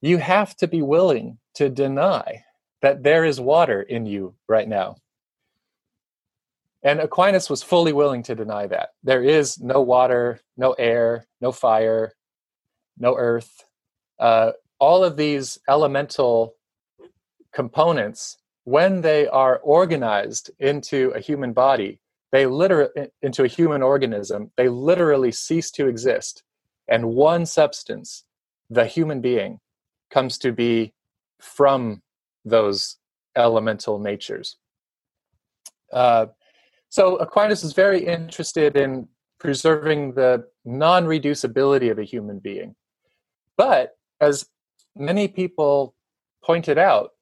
[0.00, 2.44] you have to be willing to deny
[2.82, 4.96] that there is water in you right now.
[6.82, 8.90] And Aquinas was fully willing to deny that.
[9.02, 12.12] There is no water, no air, no fire,
[12.98, 13.64] no earth.
[14.18, 16.54] Uh, all of these elemental
[17.52, 22.00] components, when they are organized into a human body,
[22.32, 22.90] they literally
[23.22, 26.42] into a human organism they literally cease to exist.
[26.88, 28.24] And one substance
[28.70, 29.60] the human being
[30.10, 30.92] comes to be
[31.40, 32.02] from
[32.44, 32.96] those
[33.36, 34.56] elemental natures.
[35.92, 36.26] Uh,
[36.88, 39.08] so aquinas is very interested in
[39.38, 42.74] preserving the non-reducibility of a human being.
[43.56, 44.46] But as
[44.96, 45.94] many people
[46.42, 47.12] pointed out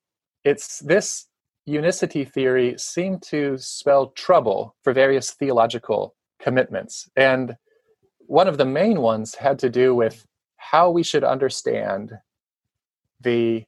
[0.45, 1.27] it's this
[1.67, 7.09] unicity theory seemed to spell trouble for various theological commitments.
[7.17, 7.57] And
[8.27, 12.13] one of the main ones had to do with how we should understand
[13.21, 13.65] the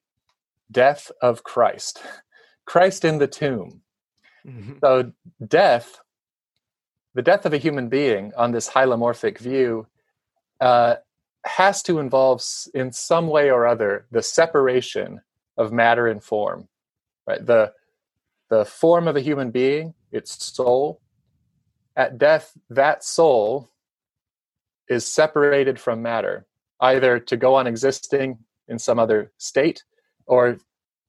[0.70, 2.02] death of Christ,
[2.66, 3.82] Christ in the tomb.
[4.46, 4.74] Mm-hmm.
[4.82, 5.12] So,
[5.46, 6.00] death,
[7.14, 9.86] the death of a human being on this hylomorphic view
[10.60, 10.96] uh,
[11.44, 12.42] has to involve,
[12.74, 15.20] in some way or other, the separation
[15.56, 16.68] of matter and form.
[17.26, 17.72] Right, the
[18.48, 21.00] the form of a human being, its soul.
[21.96, 23.70] At death, that soul
[24.88, 26.46] is separated from matter,
[26.80, 29.82] either to go on existing in some other state
[30.26, 30.58] or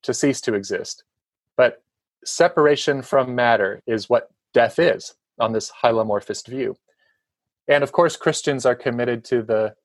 [0.03, 1.03] to cease to exist.
[1.55, 1.83] But
[2.23, 6.75] separation from matter is what death is on this hylomorphist view.
[7.67, 9.75] And of course, Christians are committed to the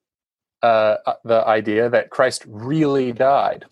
[0.63, 3.65] uh, uh, the idea that Christ really died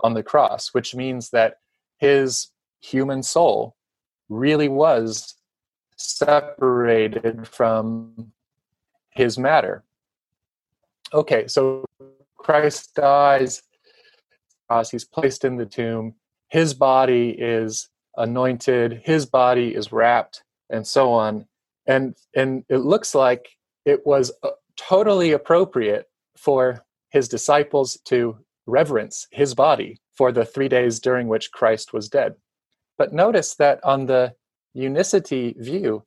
[0.00, 1.56] on the cross, which means that
[1.96, 2.48] his
[2.82, 3.76] human soul
[4.28, 5.34] really was
[5.96, 8.32] separated from
[9.10, 9.84] his matter.
[11.14, 11.84] Okay, so
[12.36, 13.62] Christ dies,
[14.70, 16.14] as he's placed in the tomb,
[16.48, 21.46] his body is anointed, his body is wrapped, and so on.
[21.86, 23.48] And and it looks like
[23.84, 30.68] it was uh, totally appropriate for his disciples to reverence his body for the 3
[30.68, 32.36] days during which Christ was dead.
[33.02, 34.36] But notice that on the
[34.74, 36.04] unicity view,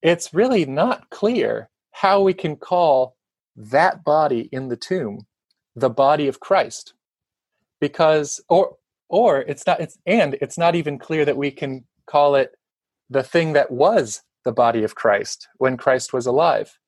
[0.00, 3.16] it's really not clear how we can call
[3.54, 5.26] that body in the tomb
[5.76, 6.94] the body of Christ.
[7.82, 8.76] Because or
[9.10, 12.56] or it's not it's and it's not even clear that we can call it
[13.10, 16.78] the thing that was the body of Christ when Christ was alive.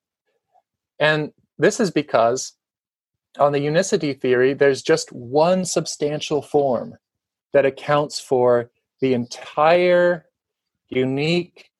[0.99, 2.53] And this is because
[3.37, 6.95] on the unicity theory, there's just one substantial form
[7.53, 10.25] that accounts for the entire
[10.89, 11.71] unique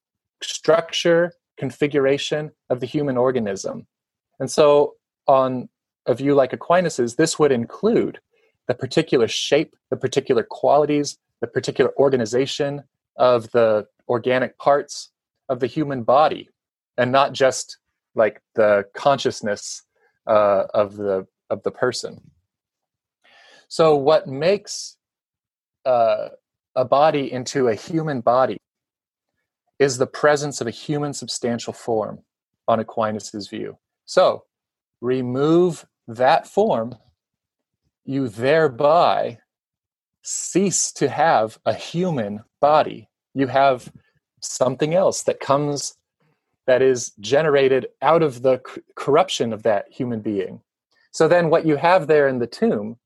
[0.41, 3.87] structure, configuration of the human organism.
[4.39, 4.95] And so,
[5.27, 5.69] on
[6.05, 8.19] a view like Aquinas's, this would include
[8.67, 12.83] the particular shape, the particular qualities, the particular organization
[13.17, 15.11] of the organic parts
[15.49, 16.49] of the human body,
[16.97, 17.77] and not just
[18.13, 19.83] like the consciousness
[20.27, 22.31] uh, of the of the person.
[23.67, 24.97] So, what makes
[25.85, 26.29] uh,
[26.75, 28.57] a body into a human body
[29.79, 32.19] is the presence of a human substantial form
[32.67, 33.77] on Aquinas's view.
[34.05, 34.43] So,
[35.01, 36.95] remove that form,
[38.05, 39.39] you thereby
[40.21, 43.09] cease to have a human body.
[43.33, 43.91] You have
[44.41, 45.95] something else that comes
[46.67, 48.59] that is generated out of the
[48.95, 50.61] corruption of that human being.
[51.11, 52.97] So then what you have there in the tomb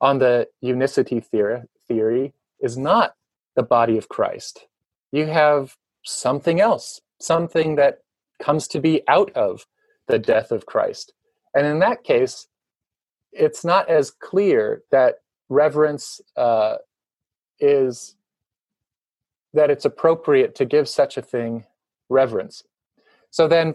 [0.00, 3.14] on the unicity theory, theory is not
[3.54, 4.66] the body of Christ.
[5.10, 7.98] You have something else, something that
[8.40, 9.66] comes to be out of
[10.06, 11.12] the death of Christ.
[11.54, 12.48] And in that case,
[13.32, 15.16] it's not as clear that
[15.48, 16.76] reverence uh,
[17.60, 18.16] is
[19.54, 21.64] that it's appropriate to give such a thing
[22.08, 22.64] reverence.
[23.30, 23.74] So then,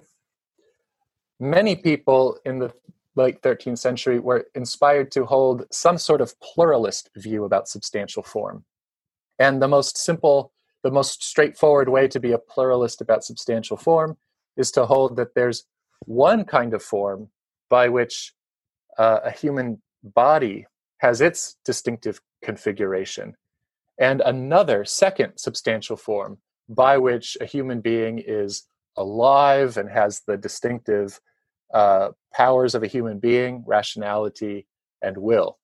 [1.39, 2.73] many people in the
[3.15, 8.63] late 13th century were inspired to hold some sort of pluralist view about substantial form.
[9.39, 10.51] And the most simple,
[10.83, 14.17] the most straightforward way to be a pluralist about substantial form
[14.55, 15.65] is to hold that there's
[16.05, 17.29] one kind of form
[17.69, 18.33] by which
[18.97, 20.65] uh, a human body
[20.99, 23.35] has its distinctive configuration,
[23.99, 28.63] and another second substantial form by which a human being is
[28.95, 31.19] alive and has the distinctive
[31.73, 34.65] uh, powers of a human being, rationality,
[35.01, 35.59] and will.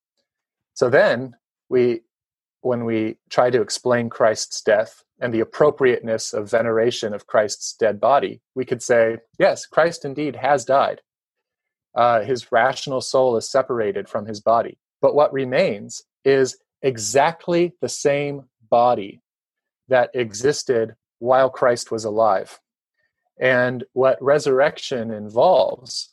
[0.73, 1.35] So then
[1.69, 2.01] we
[2.63, 7.99] when we try to explain Christ's death and the appropriateness of veneration of Christ's dead
[7.99, 11.01] body, we could say, yes, Christ indeed has died.
[11.95, 14.79] Uh, his rational soul is separated from his body.
[15.01, 19.21] But what remains is exactly the same body
[19.89, 22.59] that existed while Christ was alive.
[23.39, 26.09] And what resurrection involves,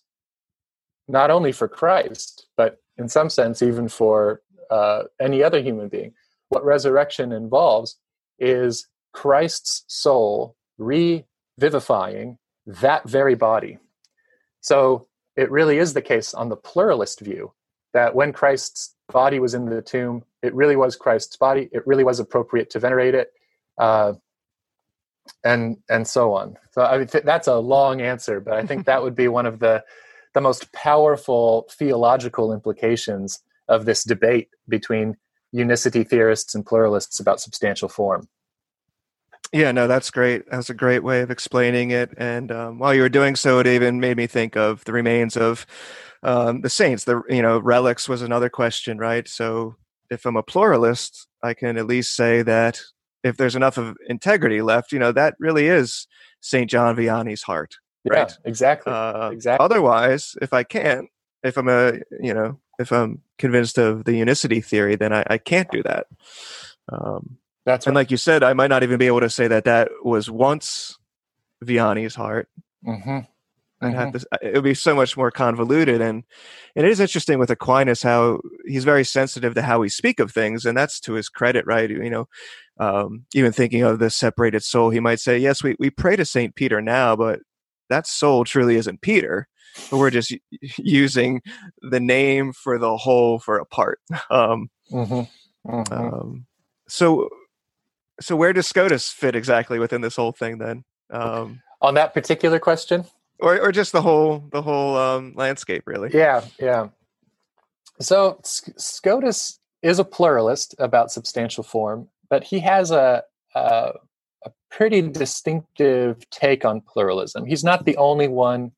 [1.08, 6.12] not only for Christ, but in some sense, even for uh, any other human being,
[6.50, 7.96] what resurrection involves
[8.38, 13.78] is Christ's soul revivifying that very body.
[14.60, 17.52] So it really is the case on the pluralist view
[17.92, 21.68] that when Christ's body was in the tomb, it really was Christ's body.
[21.72, 23.32] It really was appropriate to venerate it,
[23.78, 24.14] uh,
[25.44, 26.56] and and so on.
[26.72, 29.46] So I mean, th- that's a long answer, but I think that would be one
[29.46, 29.84] of the
[30.34, 35.16] the most powerful theological implications of this debate between
[35.52, 38.28] unicity theorists and pluralists about substantial form.
[39.52, 40.48] Yeah, no, that's great.
[40.50, 42.10] That's a great way of explaining it.
[42.16, 45.36] And um, while you were doing so, it even made me think of the remains
[45.36, 45.66] of
[46.22, 47.04] um, the saints.
[47.04, 49.26] The you know relics was another question, right?
[49.26, 49.76] So
[50.08, 52.80] if I'm a pluralist, I can at least say that
[53.24, 56.06] if there's enough of integrity left, you know, that really is
[56.40, 57.74] Saint John Vianney's heart.
[58.04, 58.32] Yeah, Right.
[58.44, 58.92] exactly.
[58.92, 59.64] Uh, exactly.
[59.64, 61.08] Otherwise, if I can't,
[61.42, 65.38] if I'm a you know if I'm convinced of the unicity theory, then I, I
[65.38, 66.06] can't do that.
[66.90, 69.64] Um, That's and like you said, I might not even be able to say that
[69.64, 70.98] that was once
[71.64, 72.48] Vianney's heart.
[72.84, 73.20] hmm
[73.82, 74.26] I'd have to.
[74.42, 76.22] It would be so much more convoluted, and
[76.76, 80.30] and it is interesting with Aquinas how he's very sensitive to how we speak of
[80.30, 81.88] things, and that's to his credit, right?
[81.88, 82.28] You know,
[82.78, 86.26] um, even thinking of the separated soul, he might say, "Yes, we we pray to
[86.26, 87.40] Saint Peter now, but
[87.88, 89.48] that soul truly isn't Peter.
[89.90, 90.34] But we're just
[90.78, 91.42] using
[91.82, 94.00] the name for the whole for a part."
[94.30, 95.22] Um, hmm
[95.66, 96.46] hmm um,
[96.88, 97.28] so,
[98.20, 100.84] so where does Scotus fit exactly within this whole thing then?
[101.10, 103.04] Um, On that particular question,
[103.40, 106.10] or, or just the whole the whole um, landscape, really?
[106.12, 106.88] Yeah, yeah.
[108.00, 113.22] So Scotus is a pluralist about substantial form, but he has a,
[113.54, 113.92] a
[114.44, 117.44] a pretty distinctive take on pluralism.
[117.44, 118.72] He's not the only one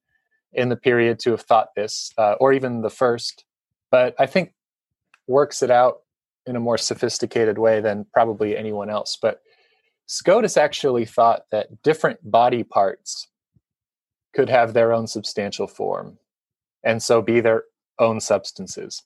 [0.52, 3.44] in the period to have thought this, uh, or even the first,
[3.90, 4.52] but I think
[5.26, 6.00] works it out
[6.46, 9.16] in a more sophisticated way than probably anyone else.
[9.20, 9.40] But
[10.06, 13.28] Scotus actually thought that different body parts
[14.34, 16.18] could have their own substantial form
[16.82, 17.64] and so be their
[17.98, 19.02] own substances.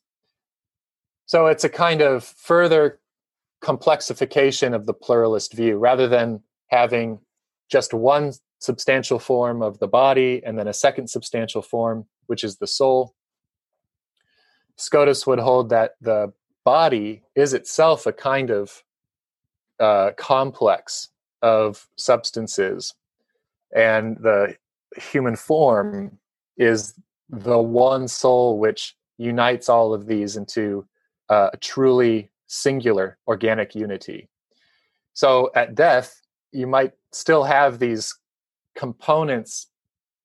[1.26, 3.00] So it's a kind of further
[3.62, 7.18] complexification of the pluralist view rather than having
[7.68, 12.56] just one substantial form of the body and then a second substantial form, which is
[12.56, 13.14] the soul.
[14.76, 16.32] Scotus would hold that the
[16.64, 18.82] body is itself a kind of
[19.78, 21.08] uh, complex
[21.42, 22.94] of substances,
[23.74, 24.56] and the
[24.96, 26.18] human form
[26.56, 26.94] is
[27.28, 30.86] the one soul which unites all of these into
[31.28, 34.28] uh, a truly singular organic unity.
[35.14, 36.20] So at death,
[36.52, 38.14] you might still have these
[38.76, 39.68] components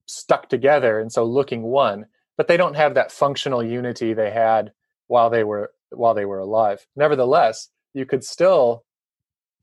[0.06, 2.06] stuck together and so looking one,
[2.38, 4.72] but they don't have that functional unity they had
[5.08, 6.86] while they were while they were alive.
[6.96, 8.84] Nevertheless, you could still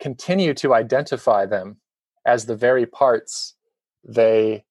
[0.01, 1.77] continue to identify them
[2.27, 3.55] as the very parts
[4.05, 4.65] they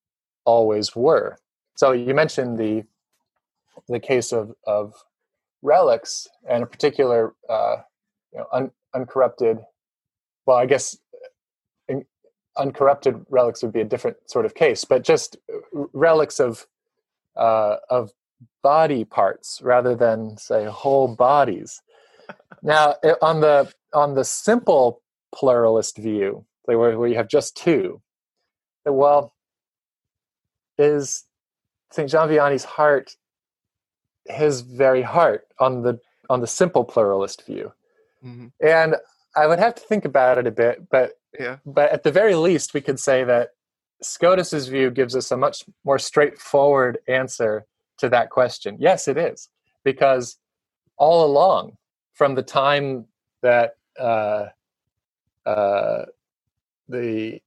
[0.46, 1.38] always were.
[1.76, 2.84] So you mentioned the
[3.88, 4.94] the case of of
[5.62, 7.78] relics and a particular uh,
[8.32, 9.60] you know un, uncorrupted.
[10.46, 10.98] Well, I guess
[12.58, 15.38] uncorrupted relics would be a different sort of case, but just
[15.94, 16.68] relics of
[17.36, 18.12] uh, of
[18.64, 21.82] body parts rather than say whole bodies.
[22.62, 25.02] now, on the on the simple
[25.34, 28.02] pluralist view, where, where you have just two,
[28.86, 29.34] well,
[30.78, 31.26] is
[31.92, 32.10] St.
[32.10, 33.16] John Vianney's heart
[34.26, 36.00] his very heart on the
[36.30, 37.72] on the simple pluralist view.
[38.24, 38.52] Mhm.
[38.62, 38.96] And
[39.38, 41.58] I would have to think about it a bit, but Yeah.
[41.66, 43.52] but at the very least we could say that
[44.02, 47.66] Scotus's view gives us a much more straightforward answer
[47.98, 48.78] to that question.
[48.80, 49.50] Yes, it is.
[49.84, 50.38] Because
[50.98, 51.78] all along,
[52.14, 53.06] from the time
[53.42, 54.48] that uh,
[55.46, 56.06] uh,
[56.90, 57.42] the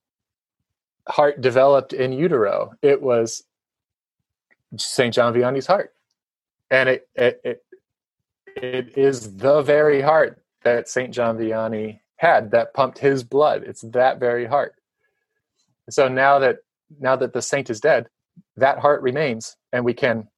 [1.09, 3.45] heart developed in utero, it was
[4.77, 5.13] St.
[5.15, 5.93] John Vianney's heart.
[6.71, 7.65] And it, it, it,
[8.57, 11.13] it is the very heart that St.
[11.13, 13.63] John Vianney had that pumped his blood.
[13.67, 14.75] It's that very heart.
[15.89, 16.59] So now that
[16.99, 18.09] now that the saint is dead,
[18.57, 20.29] that heart remains, and we can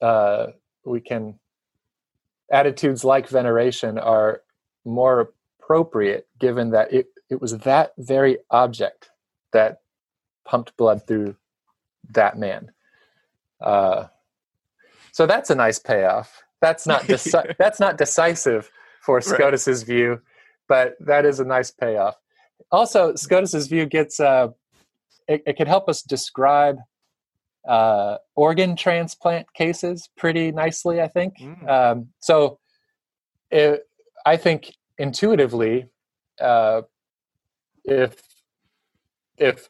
[0.00, 0.48] uh,
[0.84, 1.38] we can
[2.50, 4.42] attitudes like veneration are
[4.84, 9.10] more appropriate given that it, it was that very object
[9.52, 9.80] that
[10.44, 11.34] pumped blood through
[12.10, 12.70] that man.
[13.60, 14.06] Uh,
[15.12, 16.42] so that's a nice payoff.
[16.60, 18.70] That's not deci- that's not decisive
[19.06, 20.20] for Scotus's view,
[20.68, 22.16] but that is a nice payoff.
[22.70, 24.48] Also, Scotus's view gets uh,
[25.28, 26.78] it, it can help us describe
[27.68, 31.00] uh, organ transplant cases pretty nicely.
[31.00, 31.68] I think Mm.
[31.68, 32.58] um, so.
[33.50, 33.84] It,
[34.26, 35.86] I think intuitively,
[36.40, 36.82] uh,
[37.84, 38.20] if
[39.38, 39.68] if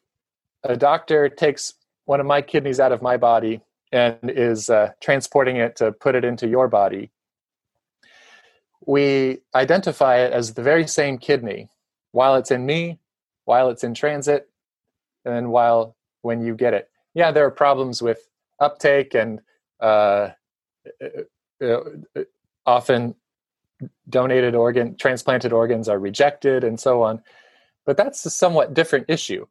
[0.65, 1.75] a doctor takes
[2.07, 3.61] one of my kidneys out of my body
[3.93, 7.11] and is uh, transporting it to put it into your body,
[8.85, 11.69] we identify it as the very same kidney
[12.13, 12.99] while it's in me,
[13.45, 14.49] while it's in transit,
[15.25, 16.91] and then while when you get it.
[17.15, 18.29] Yeah, there are problems with
[18.61, 19.41] uptake and
[19.81, 20.31] uh,
[21.63, 21.81] uh,
[22.65, 23.15] often
[24.09, 27.23] donated organ transplanted organs are rejected and so on
[27.85, 29.47] but that's a somewhat different issue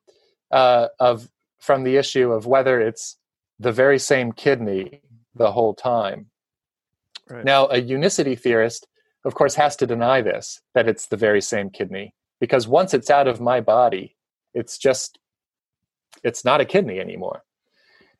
[0.51, 3.17] uh, of from the issue of whether it's
[3.59, 5.01] the very same kidney
[5.35, 6.27] the whole time
[7.29, 7.45] Right.
[7.45, 8.87] now a unicity theorist
[9.25, 13.09] of course has to deny this that it's the very same kidney because once it's
[13.09, 14.15] out of my body
[14.53, 15.19] it's just
[16.23, 17.43] it's not a kidney anymore.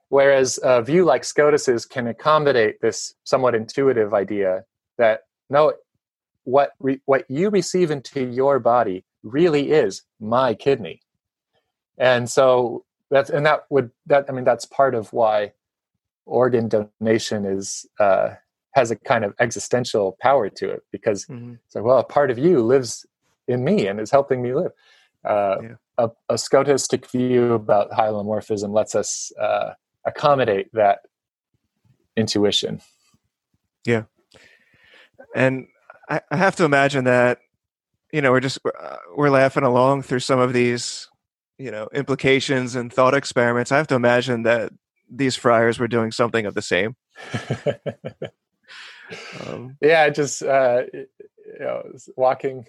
[0.10, 4.64] Whereas a view like Scotus's can accommodate this somewhat intuitive idea
[4.98, 5.74] that no,
[6.44, 11.02] what re, what you receive into your body really is my kidney,
[11.98, 15.54] and so that's and that would that I mean that's part of why
[16.26, 18.36] organ donation is uh,
[18.76, 21.54] has a kind of existential power to it because mm-hmm.
[21.66, 23.06] it's like well a part of you lives
[23.48, 24.72] in me and is helping me live.
[25.24, 25.70] Uh, yeah.
[25.98, 29.72] a, a, scotistic view about hylomorphism lets us uh,
[30.06, 31.00] accommodate that
[32.16, 32.80] intuition.
[33.86, 34.04] Yeah,
[35.36, 35.68] and
[36.10, 37.40] I, I have to imagine that
[38.12, 41.08] you know we're just uh, we're laughing along through some of these
[41.58, 43.72] you know implications and thought experiments.
[43.72, 44.74] I have to imagine that
[45.10, 46.96] these friars were doing something of the same.
[49.48, 51.08] um, yeah, just uh, you
[51.60, 51.84] know,
[52.16, 52.66] walking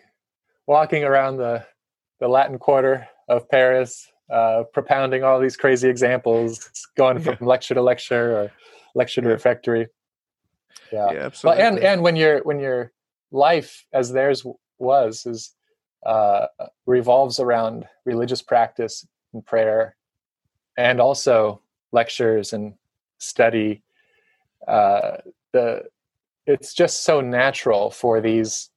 [0.66, 1.64] walking around the
[2.20, 7.46] the Latin Quarter of Paris, uh, propounding all these crazy examples, going from yeah.
[7.46, 8.52] lecture to lecture or
[8.94, 9.88] lecture to refectory.
[10.92, 11.62] Yeah, yeah absolutely.
[11.62, 12.92] Well, and and when your when your
[13.30, 14.44] life as theirs
[14.78, 15.52] was is
[16.04, 16.46] uh,
[16.86, 19.96] revolves around religious practice and prayer,
[20.76, 21.60] and also
[21.92, 22.74] lectures and
[23.18, 23.82] study.
[24.66, 25.18] Uh,
[25.52, 25.84] the
[26.46, 28.70] it's just so natural for these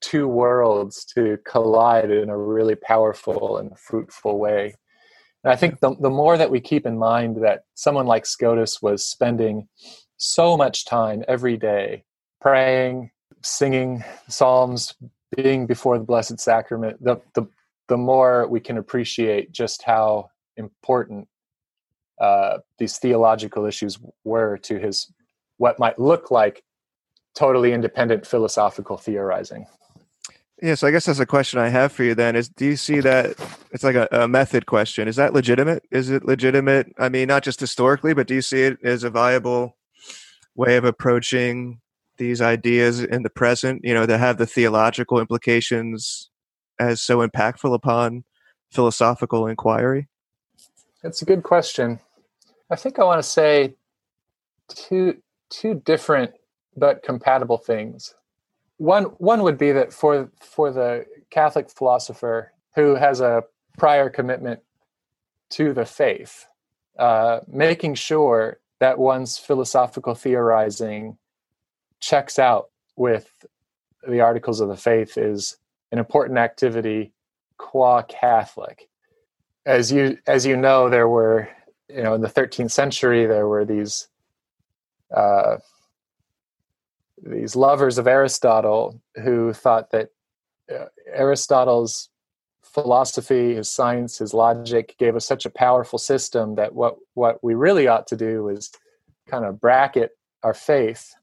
[0.00, 4.74] two worlds to collide in a really powerful and fruitful way.
[5.42, 8.82] And I think the, the more that we keep in mind that someone like Scotus
[8.82, 9.68] was spending
[10.18, 12.04] so much time every day
[12.40, 13.10] praying,
[13.42, 14.94] singing psalms,
[15.34, 17.46] being before the Blessed Sacrament, the, the,
[17.88, 21.28] the more we can appreciate just how important
[22.20, 25.12] uh, these theological issues were to his
[25.58, 26.62] what might look like
[27.36, 29.66] totally independent philosophical theorizing.
[30.62, 32.76] Yeah, so I guess that's a question I have for you then is do you
[32.76, 33.34] see that
[33.72, 35.06] it's like a, a, method question.
[35.06, 35.84] Is that legitimate?
[35.90, 36.94] Is it legitimate?
[36.98, 39.76] I mean, not just historically, but do you see it as a viable
[40.54, 41.82] way of approaching
[42.16, 46.30] these ideas in the present, you know, to have the theological implications
[46.78, 48.24] as so impactful upon
[48.72, 50.08] philosophical inquiry?
[51.02, 52.00] That's a good question.
[52.70, 53.74] I think I want to say
[54.68, 55.18] two
[55.50, 56.32] two different
[56.76, 58.14] but compatible things
[58.78, 63.44] one one would be that for for the Catholic philosopher who has a
[63.78, 64.60] prior commitment
[65.50, 66.46] to the faith,
[66.98, 71.16] uh, making sure that one's philosophical theorizing
[72.00, 73.46] checks out with
[74.06, 75.56] the articles of the faith is
[75.92, 77.12] an important activity
[77.56, 78.88] qua Catholic.
[79.64, 81.48] As you as you know, there were
[81.88, 84.08] you know in the 13th century there were these
[85.14, 85.56] uh,
[87.22, 90.10] these lovers of Aristotle who thought that
[90.72, 92.10] uh, Aristotle's
[92.62, 97.54] philosophy, his science, his logic gave us such a powerful system that what what we
[97.54, 98.70] really ought to do is
[99.28, 100.10] kind of bracket
[100.42, 101.14] our faith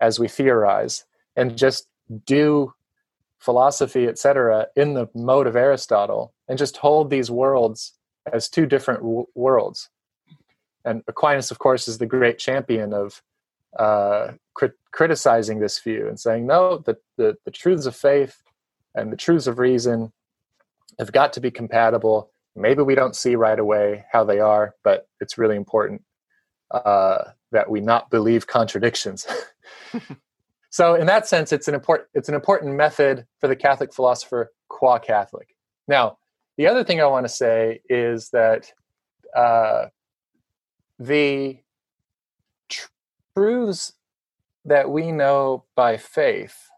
[0.00, 1.04] as we theorize
[1.36, 1.86] and just
[2.24, 2.72] do
[3.38, 7.92] philosophy, etc., in the mode of Aristotle, and just hold these worlds
[8.32, 9.90] as two different w- worlds.
[10.84, 13.22] And Aquinas, of course, is the great champion of
[13.78, 18.42] uh, crit- criticizing this view and saying, no, the, the, the truths of faith
[18.94, 20.12] and the truths of reason
[20.98, 22.30] have got to be compatible.
[22.56, 26.02] Maybe we don't see right away how they are, but it's really important
[26.70, 27.18] uh,
[27.52, 29.26] that we not believe contradictions.
[30.70, 34.52] so, in that sense, it's an important it's an important method for the Catholic philosopher
[34.68, 35.54] qua Catholic.
[35.86, 36.16] Now,
[36.56, 38.72] the other thing I want to say is that
[39.36, 39.86] uh,
[40.98, 41.58] the
[43.34, 43.92] truths
[44.66, 46.68] that we know by faith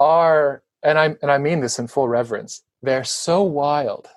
[0.00, 4.08] are and I and I mean this in full reverence they're so wild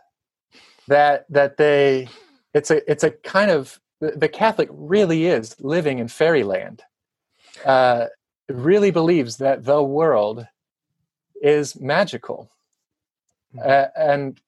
[0.87, 2.09] that that they
[2.53, 6.83] it's a it's a kind of the Catholic really is living in fairyland.
[7.65, 8.05] Uh,
[8.49, 10.47] really believes that the world
[11.41, 12.51] is magical,
[13.55, 13.67] mm-hmm.
[13.67, 14.39] uh, and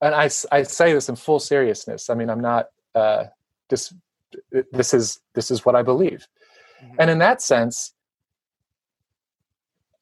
[0.00, 2.08] and I I say this in full seriousness.
[2.08, 3.24] I mean, I'm not uh,
[3.68, 3.94] just
[4.72, 6.26] this is this is what I believe,
[6.82, 6.96] mm-hmm.
[6.98, 7.92] and in that sense,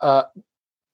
[0.00, 0.24] uh,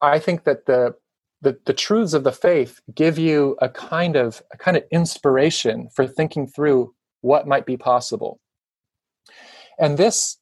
[0.01, 0.95] I think that the,
[1.43, 5.89] the the truths of the faith give you a kind of a kind of inspiration
[5.95, 8.41] for thinking through what might be possible,
[9.79, 10.39] and this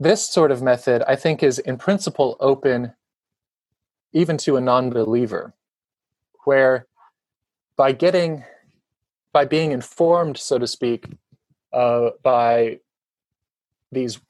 [0.00, 2.92] this sort of method I think is in principle open
[4.12, 5.54] even to a non-believer,
[6.44, 6.86] where
[7.76, 8.44] by getting
[9.32, 11.06] by being informed, so to speak,
[11.72, 12.80] uh, by
[13.92, 14.20] these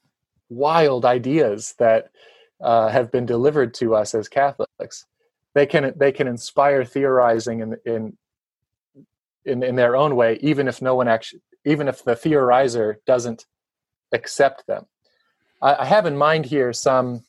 [0.49, 2.11] wild ideas that
[2.61, 5.05] uh, have been delivered to us as Catholics.
[5.55, 8.17] They can they can inspire theorizing in in
[9.45, 13.45] in, in their own way, even if no one actually, even if the theorizer doesn't
[14.11, 14.85] accept them.
[15.61, 17.23] I, I have in mind here some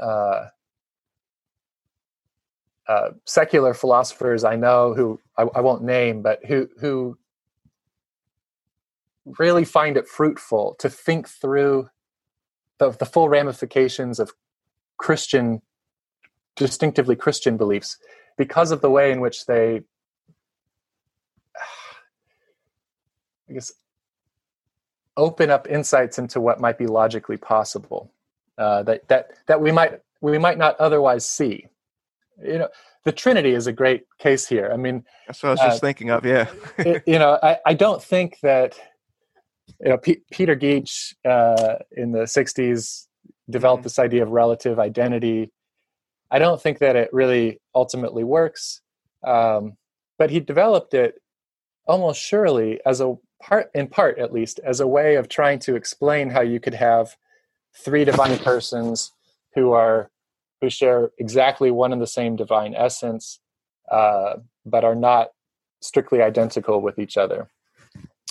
[0.00, 0.46] uh,
[2.88, 7.18] uh, secular philosophers I know who I, I won't name, but who who
[9.24, 11.88] really find it fruitful to think through
[12.78, 14.32] the, the full ramifications of
[14.98, 15.62] Christian,
[16.56, 17.98] distinctively Christian beliefs
[18.36, 19.82] because of the way in which they,
[23.48, 23.72] I guess,
[25.16, 28.10] open up insights into what might be logically possible
[28.58, 31.66] uh, that that that we might we might not otherwise see.
[32.42, 32.68] You know,
[33.04, 34.70] the Trinity is a great case here.
[34.72, 36.24] I mean, that's what I was just uh, thinking of.
[36.24, 36.48] Yeah,
[36.78, 38.78] it, you know, I, I don't think that
[39.80, 43.06] you know P- Peter Geach uh, in the '60s
[43.50, 43.84] developed mm-hmm.
[43.84, 45.50] this idea of relative identity.
[46.30, 48.80] I don't think that it really ultimately works,
[49.22, 49.76] um,
[50.18, 51.16] but he developed it
[51.86, 55.74] almost surely as a part, in part at least, as a way of trying to
[55.74, 57.16] explain how you could have
[57.74, 59.12] three divine persons
[59.54, 60.10] who are
[60.60, 63.40] who share exactly one and the same divine essence,
[63.90, 64.34] uh,
[64.64, 65.30] but are not
[65.80, 67.50] strictly identical with each other.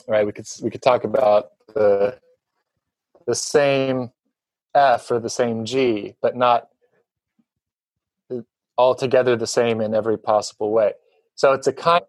[0.08, 0.26] Right?
[0.26, 2.20] We could we could talk about the
[3.28, 4.12] the same
[4.74, 6.70] F or the same G, but not
[8.78, 10.94] altogether the same in every possible way.
[11.36, 12.04] So it's a kind.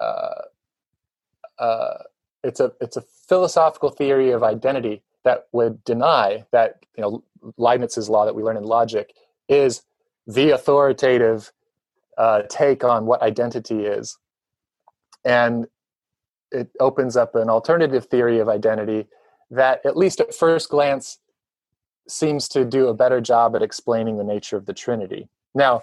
[0.00, 0.42] Uh,
[1.58, 1.98] uh,
[2.44, 7.24] it's a it's a philosophical theory of identity that would deny that you know
[7.56, 9.14] Leibniz's law that we learn in logic
[9.48, 9.82] is
[10.26, 11.52] the authoritative
[12.16, 14.18] uh, take on what identity is,
[15.24, 15.66] and
[16.50, 19.06] it opens up an alternative theory of identity
[19.50, 21.18] that, at least at first glance,
[22.06, 25.28] seems to do a better job at explaining the nature of the Trinity.
[25.54, 25.82] Now,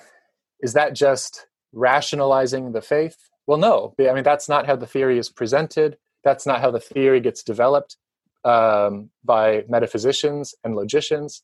[0.59, 3.29] is that just rationalizing the faith?
[3.47, 3.93] Well, no.
[3.99, 5.97] I mean, that's not how the theory is presented.
[6.23, 7.97] That's not how the theory gets developed
[8.43, 11.43] um, by metaphysicians and logicians.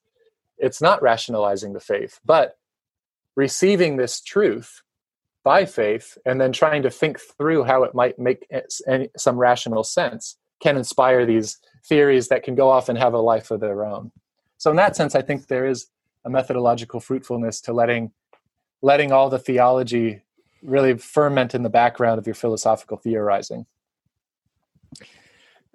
[0.58, 2.58] It's not rationalizing the faith, but
[3.36, 4.82] receiving this truth
[5.44, 8.48] by faith and then trying to think through how it might make
[9.18, 13.52] some rational sense can inspire these theories that can go off and have a life
[13.52, 14.12] of their own.
[14.58, 15.88] So, in that sense, I think there is
[16.24, 18.12] a methodological fruitfulness to letting
[18.84, 20.22] letting all the theology
[20.62, 23.66] really ferment in the background of your philosophical theorizing.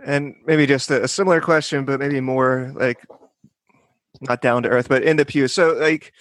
[0.04, 3.04] And maybe just a similar question, but maybe more like
[4.20, 5.48] not down to earth, but in the pew.
[5.48, 6.12] So, like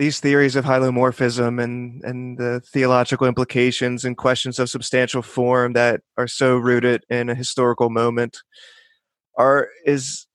[0.00, 6.00] these theories of hylomorphism and and the theological implications and questions of substantial form that
[6.16, 8.38] are so rooted in a historical moment
[9.36, 10.26] are is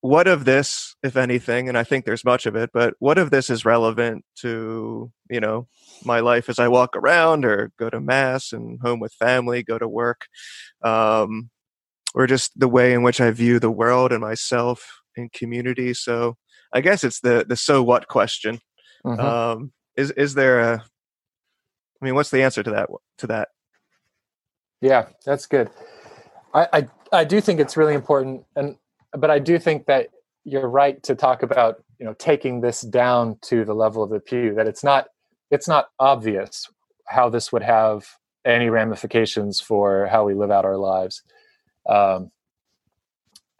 [0.00, 3.30] what of this if anything and i think there's much of it but what of
[3.30, 5.68] this is relevant to you know
[6.04, 9.78] my life as i walk around or go to mass and home with family go
[9.78, 10.26] to work
[10.82, 11.48] um,
[12.12, 15.94] or just the way in which i view the world and myself and community?
[15.94, 16.36] So
[16.74, 18.58] i guess it's the the so what question
[19.04, 19.20] mm-hmm.
[19.20, 20.84] um, is is there a
[22.00, 22.88] i mean what's the answer to that
[23.18, 23.48] to that
[24.80, 25.70] yeah that's good
[26.54, 28.76] I, I i do think it's really important and
[29.12, 30.08] but I do think that
[30.44, 34.20] you're right to talk about you know taking this down to the level of the
[34.20, 34.54] pew.
[34.54, 35.08] That it's not
[35.50, 36.66] it's not obvious
[37.06, 38.06] how this would have
[38.44, 41.22] any ramifications for how we live out our lives
[41.88, 42.30] um,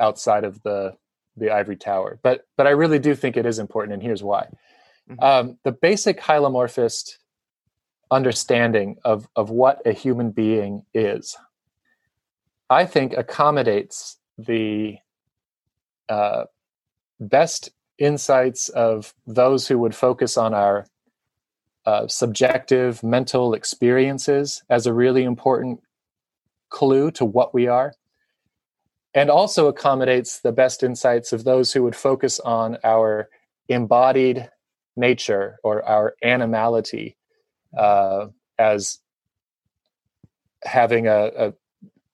[0.01, 0.95] outside of the
[1.37, 2.19] the ivory tower.
[2.23, 4.49] But but I really do think it is important, and here's why.
[5.11, 5.23] Mm-hmm.
[5.23, 7.19] Um, the basic hylomorphist
[8.11, 11.37] understanding of of what a human being is,
[12.71, 14.99] I think, accommodates the
[16.09, 16.45] uh,
[17.19, 20.87] best insights of those who would focus on our
[21.87, 25.81] uh, subjective mental experiences as a really important
[26.69, 27.95] clue to what we are,
[29.15, 33.29] and also accommodates the best insights of those who would focus on our
[33.69, 34.49] embodied
[34.97, 37.17] nature or our animality
[37.77, 38.27] uh,
[38.59, 38.99] as
[40.65, 41.55] having a, a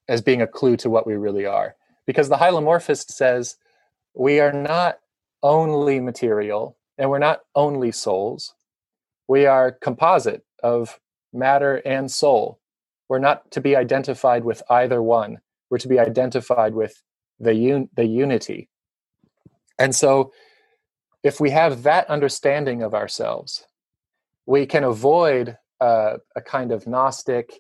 [0.09, 1.77] as being a clue to what we really are
[2.07, 3.57] because the hylomorphist says
[4.15, 4.99] we are not
[5.43, 8.55] only material and we're not only souls.
[9.29, 10.99] We are composite of
[11.33, 12.61] matter and soul.
[13.09, 15.39] We're not to be identified with either one.
[15.71, 17.03] We're to be identified with
[17.39, 18.69] the un- the unity.
[19.79, 20.33] And so
[21.23, 23.65] if we have that understanding of ourselves,
[24.47, 27.53] we can avoid uh, a kind of gnostic,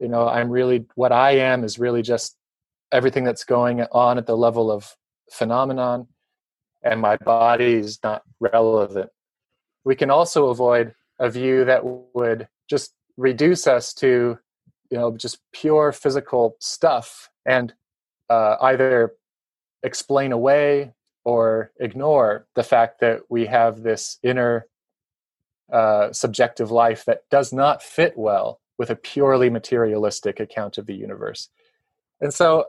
[0.00, 2.36] you know, I'm really what I am is really just
[2.92, 4.94] everything that's going on at the level of
[5.30, 6.08] phenomenon
[6.82, 9.10] and my body is not relevant.
[9.84, 11.82] We can also avoid a view that
[12.14, 14.38] would just reduce us to
[14.90, 17.72] you know just pure physical stuff and
[18.28, 19.14] uh, either
[19.82, 20.92] explain away
[21.26, 24.64] or ignore the fact that we have this inner
[25.72, 30.94] uh, subjective life that does not fit well with a purely materialistic account of the
[30.94, 31.48] universe.
[32.20, 32.66] And so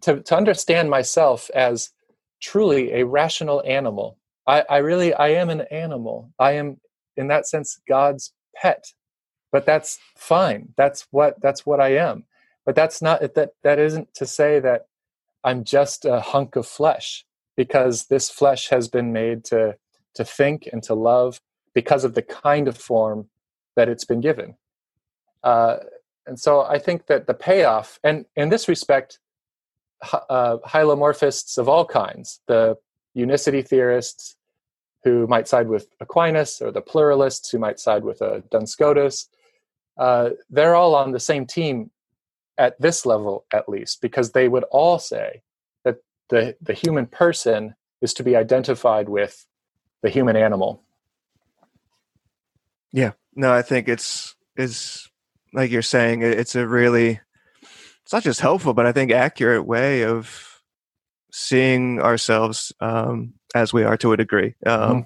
[0.00, 1.90] to, to understand myself as
[2.40, 6.32] truly a rational animal, I, I really I am an animal.
[6.40, 6.80] I am
[7.16, 8.84] in that sense God's pet.
[9.52, 10.70] But that's fine.
[10.76, 12.24] That's what that's what I am.
[12.66, 14.86] But that's not that that isn't to say that
[15.44, 17.24] I'm just a hunk of flesh
[17.56, 19.76] because this flesh has been made to
[20.14, 21.40] to think and to love
[21.74, 23.28] because of the kind of form
[23.76, 24.54] that it's been given.
[25.42, 25.78] Uh,
[26.26, 29.18] and so I think that the payoff, and in this respect,
[30.28, 32.76] uh, hylomorphists of all kinds, the
[33.14, 34.36] unicity theorists
[35.04, 38.70] who might side with Aquinas, or the pluralists who might side with a uh, Duns
[38.70, 39.28] Scotus,
[39.98, 41.90] uh, they're all on the same team
[42.58, 45.42] at this level, at least, because they would all say
[46.32, 49.46] the, the human person is to be identified with
[50.02, 50.82] the human animal.
[52.90, 55.08] Yeah, no, I think it's is
[55.52, 57.20] like you're saying, it's a really
[58.02, 60.62] it's not just helpful, but I think accurate way of
[61.30, 64.54] seeing ourselves um, as we are to a degree.
[64.64, 65.00] Um, mm-hmm.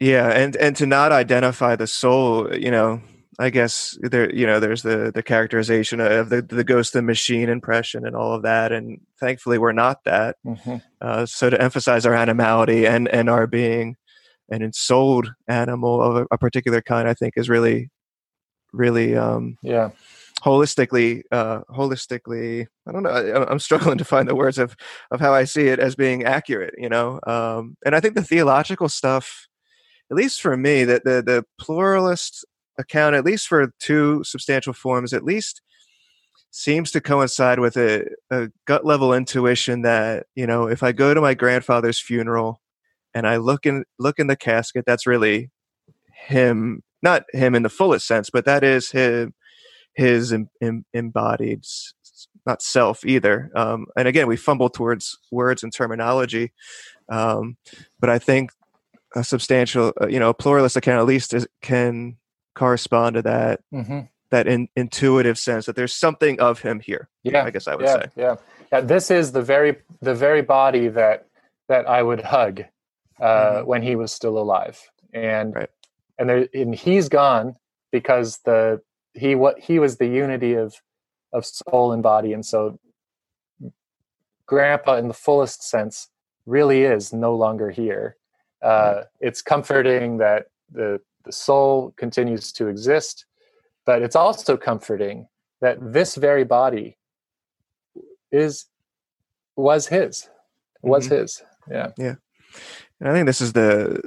[0.00, 3.02] Yeah, and and to not identify the soul, you know,
[3.38, 7.48] I guess there, you know, there's the the characterization of the the ghost the machine
[7.48, 10.36] impression and all of that, and thankfully we're not that.
[10.44, 10.76] Mm-hmm.
[11.00, 13.96] Uh, so to emphasize our animality and and our being
[14.48, 17.90] an ensouled animal of a, a particular kind, I think is really,
[18.72, 19.90] really, um, yeah,
[20.42, 22.66] holistically, uh, holistically.
[22.86, 23.10] I don't know.
[23.10, 24.76] I, am struggling to find the words of
[25.10, 26.74] of how I see it as being accurate.
[26.78, 29.46] You know, um, and I think the theological stuff,
[30.10, 32.46] at least for me, that the the pluralist
[32.78, 35.62] account, at least for two substantial forms, at least
[36.50, 41.12] seems to coincide with a, a gut level intuition that you know if I go
[41.12, 42.60] to my grandfather's funeral
[43.14, 45.50] and I look in look in the casket, that's really
[46.26, 49.34] him, not him in the fullest sense, but that is him,
[49.94, 51.64] his em, em, embodied,
[52.46, 53.50] not self either.
[53.54, 56.52] Um, and again, we fumble towards words and terminology,
[57.08, 57.56] um,
[58.00, 58.50] but I think
[59.14, 62.16] a substantial, uh, you know, a pluralist account at least is, can
[62.56, 63.60] correspond to that.
[63.72, 64.00] Mm-hmm.
[64.30, 67.08] That in, intuitive sense that there's something of him here.
[67.22, 68.06] Yeah, I guess I would yeah, say.
[68.16, 68.36] Yeah,
[68.72, 68.80] yeah.
[68.80, 71.28] This is the very the very body that
[71.68, 72.62] that I would hug
[73.20, 73.66] uh, mm-hmm.
[73.68, 74.80] when he was still alive,
[75.12, 75.70] and right.
[76.18, 77.54] and there and he's gone
[77.92, 78.82] because the
[79.14, 80.74] he what he was the unity of
[81.32, 82.80] of soul and body, and so
[84.46, 86.08] Grandpa, in the fullest sense,
[86.46, 88.16] really is no longer here.
[88.62, 93.26] Uh, it's comforting that the the soul continues to exist,
[93.84, 95.28] but it's also comforting
[95.60, 96.96] that this very body
[98.32, 98.66] is
[99.56, 100.28] was his
[100.82, 101.16] was mm-hmm.
[101.16, 102.14] his yeah yeah
[103.00, 104.00] and I think this is the,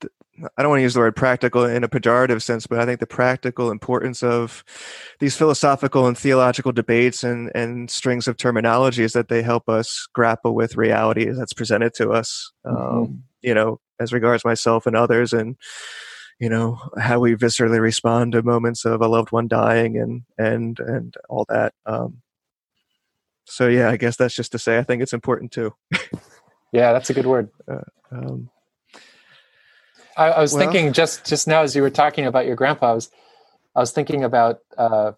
[0.00, 0.08] the
[0.56, 3.00] I don't want to use the word practical in a pejorative sense, but I think
[3.00, 4.64] the practical importance of
[5.20, 10.08] these philosophical and theological debates and, and strings of terminology is that they help us
[10.12, 12.76] grapple with reality that's presented to us, mm-hmm.
[12.76, 15.56] um, you know, as regards myself and others, and
[16.42, 20.80] you know how we viscerally respond to moments of a loved one dying and and
[20.80, 21.72] and all that.
[21.86, 22.20] Um,
[23.44, 25.72] so yeah, I guess that's just to say I think it's important too.
[26.72, 27.48] yeah, that's a good word.
[27.70, 28.50] Uh, um,
[30.18, 32.90] I, I, was well, thinking just just now as you were talking about your grandpa,
[32.90, 33.10] I was
[33.76, 35.12] I was thinking about uh,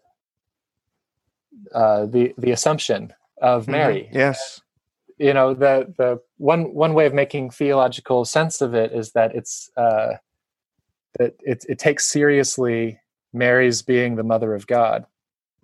[1.74, 3.72] uh, the the Assumption of mm-hmm.
[3.72, 4.02] Mary.
[4.02, 4.18] Mm-hmm.
[4.18, 4.60] Yes,
[5.18, 9.34] you know the the one one way of making theological sense of it is that
[9.34, 10.18] it's uh,
[11.18, 13.00] that it it takes seriously
[13.32, 15.06] Mary's being the mother of God,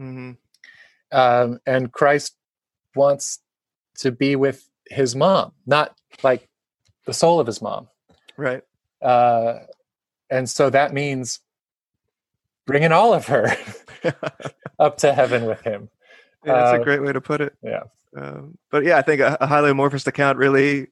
[0.01, 0.33] mm-hmm.
[1.13, 2.37] um, and Christ
[2.95, 3.41] wants
[3.99, 6.49] to be with his mom, not like
[7.07, 7.89] the soul of his mom.
[8.37, 8.63] Right.
[9.01, 9.61] Uh,
[10.29, 11.41] and so that means
[12.67, 13.57] bringing all of her
[14.79, 15.91] up to heaven with him.
[16.45, 17.55] Yeah, that's uh, a great way to put it.
[17.63, 17.83] Yeah.
[18.17, 20.89] Um, but yeah, I think a, a highly amorphous account really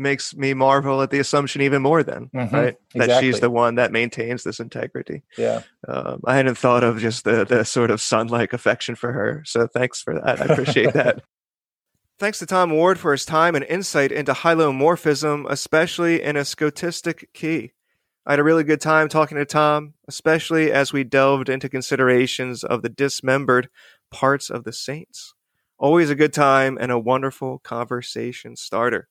[0.00, 3.28] makes me marvel at the assumption even more then mm-hmm, right that exactly.
[3.28, 7.44] she's the one that maintains this integrity yeah um, i hadn't thought of just the
[7.44, 11.22] the sort of son-like affection for her so thanks for that i appreciate that
[12.20, 17.24] Thanks to Tom Ward for his time and insight into hylomorphism, especially in a scotistic
[17.32, 17.72] key.
[18.26, 22.62] I had a really good time talking to Tom, especially as we delved into considerations
[22.62, 23.70] of the dismembered
[24.10, 25.32] parts of the saints.
[25.78, 29.08] Always a good time and a wonderful conversation starter.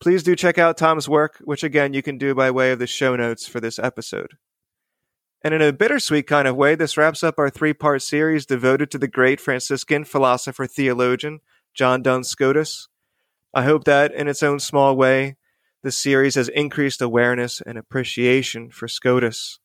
[0.00, 2.86] Please do check out Tom's work, which again you can do by way of the
[2.86, 4.36] show notes for this episode.
[5.42, 8.90] And in a bittersweet kind of way, this wraps up our three part series devoted
[8.90, 11.40] to the great Franciscan philosopher theologian,
[11.74, 12.88] John Duns Scotus.
[13.54, 15.36] I hope that, in its own small way,
[15.82, 19.58] this series has increased awareness and appreciation for Scotus.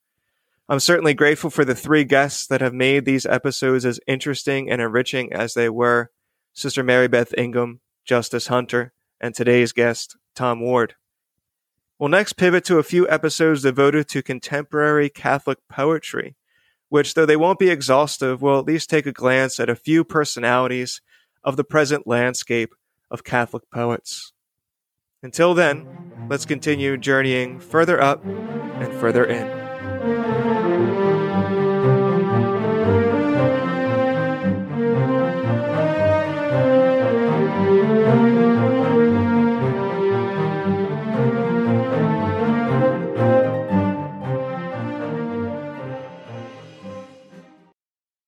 [0.69, 4.81] I'm certainly grateful for the three guests that have made these episodes as interesting and
[4.81, 6.11] enriching as they were
[6.53, 8.93] Sister Mary Beth Ingham, Justus Hunter,
[9.23, 10.95] and today's guest, Tom Ward.
[11.97, 16.35] We'll next pivot to a few episodes devoted to contemporary Catholic poetry,
[16.89, 20.03] which, though they won't be exhaustive, will at least take a glance at a few
[20.03, 21.01] personalities
[21.41, 22.75] of the present landscape
[23.09, 24.33] of Catholic poets.
[25.23, 25.87] Until then,
[26.29, 30.82] let's continue journeying further up and further in.